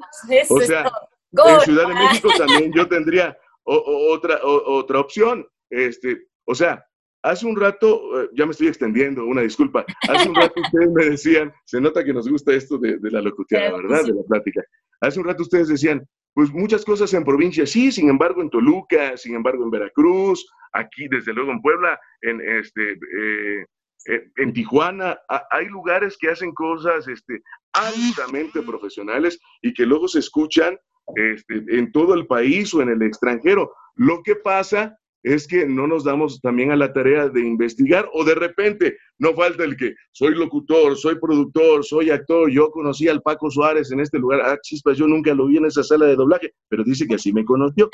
o 0.49 0.61
sea, 0.61 0.92
en 1.33 1.61
Ciudad 1.62 1.88
de 1.88 1.94
México 1.94 2.29
también 2.38 2.73
yo 2.73 2.87
tendría 2.87 3.37
otra, 3.64 4.38
otra 4.44 5.01
opción. 5.01 5.49
Este, 5.70 6.29
o 6.46 6.54
sea, 6.54 6.85
hace 7.22 7.46
un 7.46 7.57
rato, 7.57 8.22
eh, 8.22 8.28
ya 8.35 8.44
me 8.44 8.52
estoy 8.52 8.68
extendiendo, 8.68 9.24
una 9.24 9.40
disculpa, 9.40 9.85
hace 10.09 10.28
un 10.28 10.35
rato 10.35 10.61
ustedes 10.61 10.90
me 10.92 11.04
decían, 11.07 11.52
se 11.64 11.80
nota 11.80 12.04
que 12.04 12.12
nos 12.12 12.28
gusta 12.28 12.52
esto 12.52 12.78
de, 12.78 12.98
la 13.02 13.22
locución, 13.22 13.62
¿verdad? 13.83 14.04
De 14.04 14.12
la 14.12 14.22
plática. 14.28 14.62
Hace 15.00 15.20
un 15.20 15.26
rato 15.26 15.42
ustedes 15.42 15.68
decían, 15.68 16.07
pues 16.35 16.52
muchas 16.52 16.85
cosas 16.85 17.14
en 17.14 17.24
provincia, 17.24 17.66
sí, 17.66 17.92
sin 17.92 18.09
embargo 18.09 18.42
en 18.42 18.50
Toluca, 18.50 19.16
sin 19.16 19.35
embargo 19.35 19.64
en 19.64 19.70
Veracruz, 19.70 20.46
aquí 20.72 21.09
desde 21.09 21.33
luego 21.33 21.52
en 21.52 21.62
Puebla, 21.62 21.98
en, 22.22 22.40
este, 22.40 22.92
eh, 22.92 23.66
eh, 24.07 24.30
en 24.37 24.52
Tijuana, 24.52 25.18
hay 25.50 25.66
lugares 25.66 26.18
que 26.18 26.28
hacen 26.28 26.52
cosas 26.52 27.09
este, 27.09 27.40
altamente 27.72 28.62
profesionales 28.62 29.38
y 29.62 29.72
que 29.72 29.87
luego 29.87 30.09
se 30.09 30.18
escuchan 30.18 30.76
este, 31.14 31.64
en 31.68 31.90
todo 31.92 32.14
el 32.14 32.26
país 32.26 32.74
o 32.74 32.83
en 32.83 32.90
el 32.90 33.02
extranjero. 33.02 33.72
Lo 33.94 34.22
que 34.22 34.37
pasa 34.37 34.98
es 35.24 35.48
que 35.48 35.66
no 35.66 35.87
nos 35.87 36.04
damos 36.04 36.40
también 36.40 36.70
a 36.70 36.76
la 36.76 36.92
tarea 36.92 37.28
de 37.28 37.40
investigar 37.40 38.08
o 38.12 38.24
de 38.24 38.34
repente 38.34 38.98
no 39.18 39.34
falta 39.34 39.64
el 39.64 39.76
que 39.76 39.94
soy 40.12 40.34
locutor, 40.34 40.96
soy 40.96 41.18
productor, 41.18 41.84
soy 41.84 42.10
actor, 42.10 42.50
yo 42.50 42.70
conocí 42.70 43.08
al 43.08 43.22
Paco 43.22 43.50
Suárez 43.50 43.90
en 43.90 44.00
este 44.00 44.18
lugar, 44.18 44.42
ah, 44.44 44.58
chispas, 44.62 44.96
yo 44.96 45.08
nunca 45.08 45.34
lo 45.34 45.46
vi 45.46 45.56
en 45.56 45.64
esa 45.64 45.82
sala 45.82 46.06
de 46.06 46.14
doblaje, 46.14 46.52
pero 46.68 46.84
dice 46.84 47.06
que 47.06 47.14
así 47.16 47.32
me 47.32 47.44
conoció. 47.44 47.90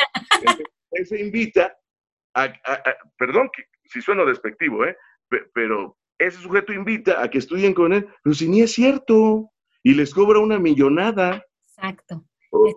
se 1.04 1.20
invita 1.20 1.72
a, 2.34 2.52
perdón 3.16 3.48
que, 3.56 3.62
si 3.84 4.02
sueno 4.02 4.26
despectivo, 4.26 4.84
¿eh? 4.84 4.96
pero 5.54 5.96
ese 6.18 6.38
sujeto 6.38 6.72
invita 6.72 7.22
a 7.22 7.30
que 7.30 7.38
estudien 7.38 7.74
con 7.74 7.92
él, 7.92 8.06
pero 8.22 8.34
si 8.34 8.48
ni 8.48 8.60
es 8.60 8.72
cierto, 8.72 9.50
y 9.82 9.94
les 9.94 10.12
cobra 10.12 10.40
una 10.40 10.58
millonada. 10.58 11.44
Exacto. 11.64 12.24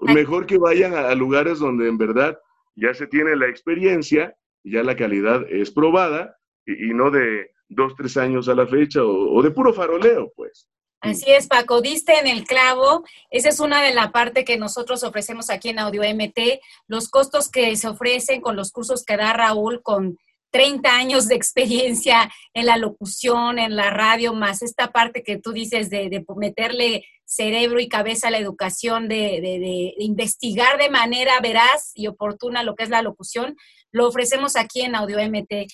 Mejor 0.04 0.46
que 0.46 0.58
vayan 0.58 0.94
a, 0.94 1.14
lugares 1.16 1.60
donde 1.60 1.88
en 1.88 1.98
verdad 1.98 2.40
ya 2.76 2.94
se 2.94 3.08
tiene 3.08 3.36
la 3.36 3.48
experiencia, 3.48 4.36
ya 4.64 4.84
la 4.84 4.96
calidad 4.96 5.46
es 5.50 5.72
probada 5.72 6.38
y, 6.66 6.94
no 6.94 7.12
de 7.12 7.52
dos, 7.70 7.94
tres 7.98 8.18
años 8.18 8.48
a 8.48 8.56
la 8.56 8.68
fecha 8.68 9.04
o, 9.04 9.42
de 9.42 9.52
puro 9.52 9.74
faroleo, 9.74 10.32
pues. 10.36 10.70
Así 11.02 11.30
es, 11.32 11.48
Paco, 11.48 11.82
diste 11.82 12.18
en 12.18 12.28
el 12.28 12.46
clavo. 12.46 13.04
Esa 13.30 13.50
es 13.50 13.60
una 13.60 13.82
de 13.82 13.94
la 13.94 14.14
parte 14.14 14.46
que 14.46 14.58
nosotros 14.58 15.04
ofrecemos 15.04 15.50
aquí 15.50 15.70
en 15.70 15.80
Audio 15.80 16.02
MT, 16.02 16.62
los 16.88 17.10
costos 17.10 17.52
que 17.52 17.76
se 17.76 17.90
ofrecen 17.90 18.40
con 18.40 18.56
los 18.56 18.72
cursos 18.72 19.04
que 19.04 19.18
da 19.18 19.34
Raúl 19.34 19.82
con 19.84 20.18
30 20.54 20.96
años 20.96 21.28
de 21.28 21.36
experiencia 21.36 22.32
en 22.54 22.68
la 22.68 22.78
locución, 22.78 23.58
en 23.58 23.76
la 23.76 23.90
radio, 23.90 24.34
más 24.34 24.62
esta 24.62 24.92
parte 24.92 25.24
que 25.24 25.40
tú 25.40 25.52
dices 25.52 25.90
de, 25.90 26.24
meterle 26.38 27.06
cerebro 27.26 27.80
y 27.80 27.90
cabeza 27.90 28.28
a 28.28 28.32
la 28.32 28.38
educación, 28.38 29.08
de, 29.08 29.94
investigar 29.98 30.78
de 30.78 30.92
manera 30.92 31.40
veraz 31.42 31.92
y 31.96 32.06
oportuna 32.06 32.62
lo 32.62 32.76
que 32.76 32.84
es 32.84 32.90
la 32.90 33.02
locución, 33.02 33.58
lo 33.94 34.08
ofrecemos 34.08 34.58
aquí 34.58 34.82
en 34.82 34.96
Audio 34.96 35.18
MT. 35.18 35.68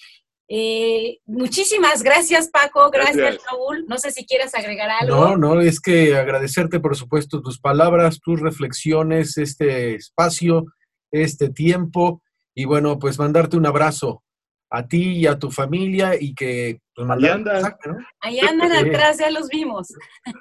Eh, 0.52 1.20
muchísimas 1.26 2.02
gracias, 2.04 2.50
Paco. 2.50 2.90
Gracias, 2.92 3.38
Raúl. 3.50 3.86
No 3.88 3.98
sé 3.98 4.12
si 4.12 4.26
quieres 4.26 4.54
agregar 4.56 4.90
algo. 4.90 5.16
No, 5.16 5.38
no, 5.38 5.62
es 5.62 5.80
que 5.80 6.16
agradecerte, 6.16 6.80
por 6.80 6.96
supuesto, 6.96 7.42
tus 7.42 7.60
palabras, 7.60 8.20
tus 8.20 8.40
reflexiones, 8.40 9.38
este 9.38 9.96
espacio, 9.96 10.66
este 11.12 11.50
tiempo. 11.50 12.22
Y 12.56 12.66
bueno, 12.66 13.00
pues 13.00 13.20
mandarte 13.20 13.58
un 13.58 13.68
abrazo 13.68 14.24
a 14.72 14.88
ti 14.88 15.18
y 15.18 15.28
a 15.28 15.38
tu 15.38 15.50
familia 15.52 16.14
y 16.20 16.34
que 16.34 16.80
pues, 16.96 17.10
Ahí 17.10 17.26
andan. 17.28 17.76
Ahí 18.20 18.40
andan 18.40 18.72
atrás, 18.72 19.18
ya 19.20 19.32
los 19.32 19.48
vimos. 19.50 19.88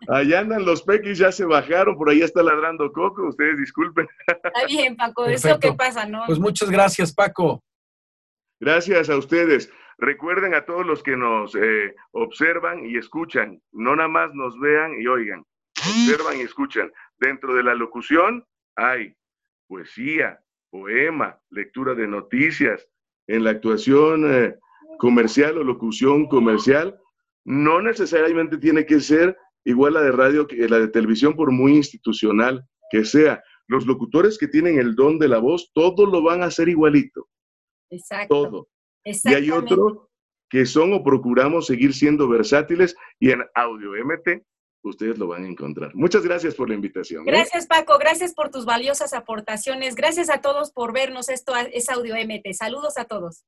Ahí 0.09 0.35
andan 0.35 0.65
los 0.65 0.83
pequis, 0.83 1.19
ya 1.19 1.33
se 1.33 1.45
bajaron, 1.45 1.97
por 1.97 2.11
ahí 2.11 2.21
está 2.21 2.43
ladrando 2.43 2.91
Coco, 2.93 3.29
ustedes 3.29 3.59
disculpen. 3.59 4.07
Está 4.27 4.67
bien, 4.67 4.97
Paco, 4.97 5.27
eso 5.27 5.49
es 5.49 5.59
que 5.59 5.73
pasa, 5.73 6.07
¿no? 6.07 6.25
Pues 6.27 6.39
muchas 6.39 6.71
gracias, 6.71 7.13
Paco. 7.13 7.63
Gracias 8.61 9.09
a 9.09 9.17
ustedes. 9.17 9.71
Recuerden 9.99 10.55
a 10.55 10.65
todos 10.65 10.87
los 10.87 11.03
que 11.03 11.17
nos 11.17 11.55
eh, 11.55 11.95
observan 12.13 12.85
y 12.87 12.97
escuchan, 12.97 13.61
no 13.73 13.97
nada 13.97 14.09
más 14.09 14.33
nos 14.35 14.59
vean 14.61 15.01
y 15.01 15.07
oigan, 15.07 15.45
observan 15.77 16.39
y 16.39 16.43
escuchan. 16.43 16.93
Dentro 17.19 17.55
de 17.55 17.65
la 17.65 17.75
locución 17.75 18.45
hay 18.77 19.15
poesía, 19.67 20.41
poema, 20.71 21.39
lectura 21.51 21.95
de 21.95 22.07
noticias, 22.07 22.87
en 23.27 23.45
la 23.45 23.51
actuación 23.51 24.25
eh, 24.33 24.55
comercial 24.99 25.59
o 25.59 25.65
locución 25.65 26.27
comercial, 26.29 26.99
no 27.45 27.83
necesariamente 27.83 28.59
tiene 28.59 28.87
que 28.87 29.01
ser 29.01 29.37
igual 29.65 29.95
la 29.95 30.03
de 30.03 30.13
radio 30.13 30.47
que 30.47 30.69
la 30.69 30.79
de 30.79 30.89
televisión, 30.89 31.35
por 31.35 31.53
muy 31.53 31.77
institucional 31.77 32.65
que 32.91 33.05
sea. 33.05 33.43
Los 33.67 33.87
locutores 33.87 34.39
que 34.39 34.49
tienen 34.49 34.79
el 34.79 34.95
don 34.95 35.19
de 35.19 35.29
la 35.29 35.39
voz, 35.39 35.71
todos 35.75 36.09
lo 36.11 36.23
van 36.23 36.43
a 36.43 36.47
hacer 36.47 36.69
igualito. 36.69 37.29
Exacto. 37.91 38.35
Todo. 38.35 38.69
Y 39.05 39.35
hay 39.35 39.51
otro 39.51 40.11
que 40.51 40.67
son 40.67 40.93
o 40.93 41.03
procuramos 41.03 41.67
seguir 41.67 41.95
siendo 41.95 42.29
versátiles 42.29 42.97
y 43.19 43.31
en 43.31 43.45
Audio 43.55 43.93
MT 44.05 44.43
ustedes 44.83 45.19
lo 45.19 45.27
van 45.29 45.45
a 45.45 45.49
encontrar. 45.49 45.95
Muchas 45.95 46.23
gracias 46.23 46.55
por 46.55 46.69
la 46.69 46.75
invitación. 46.75 47.23
¿eh? 47.23 47.33
Gracias 47.33 47.67
Paco, 47.67 47.99
gracias 47.99 48.35
por 48.35 48.51
tus 48.51 48.65
valiosas 48.65 49.13
aportaciones, 49.13 49.95
gracias 49.95 50.31
a 50.31 50.41
todos 50.41 50.73
por 50.73 50.93
vernos, 50.93 51.29
esto 51.29 51.53
es 51.57 51.89
Audio 51.89 52.15
MT. 52.15 52.53
Saludos 52.53 52.97
a 52.97 53.05
todos. 53.05 53.45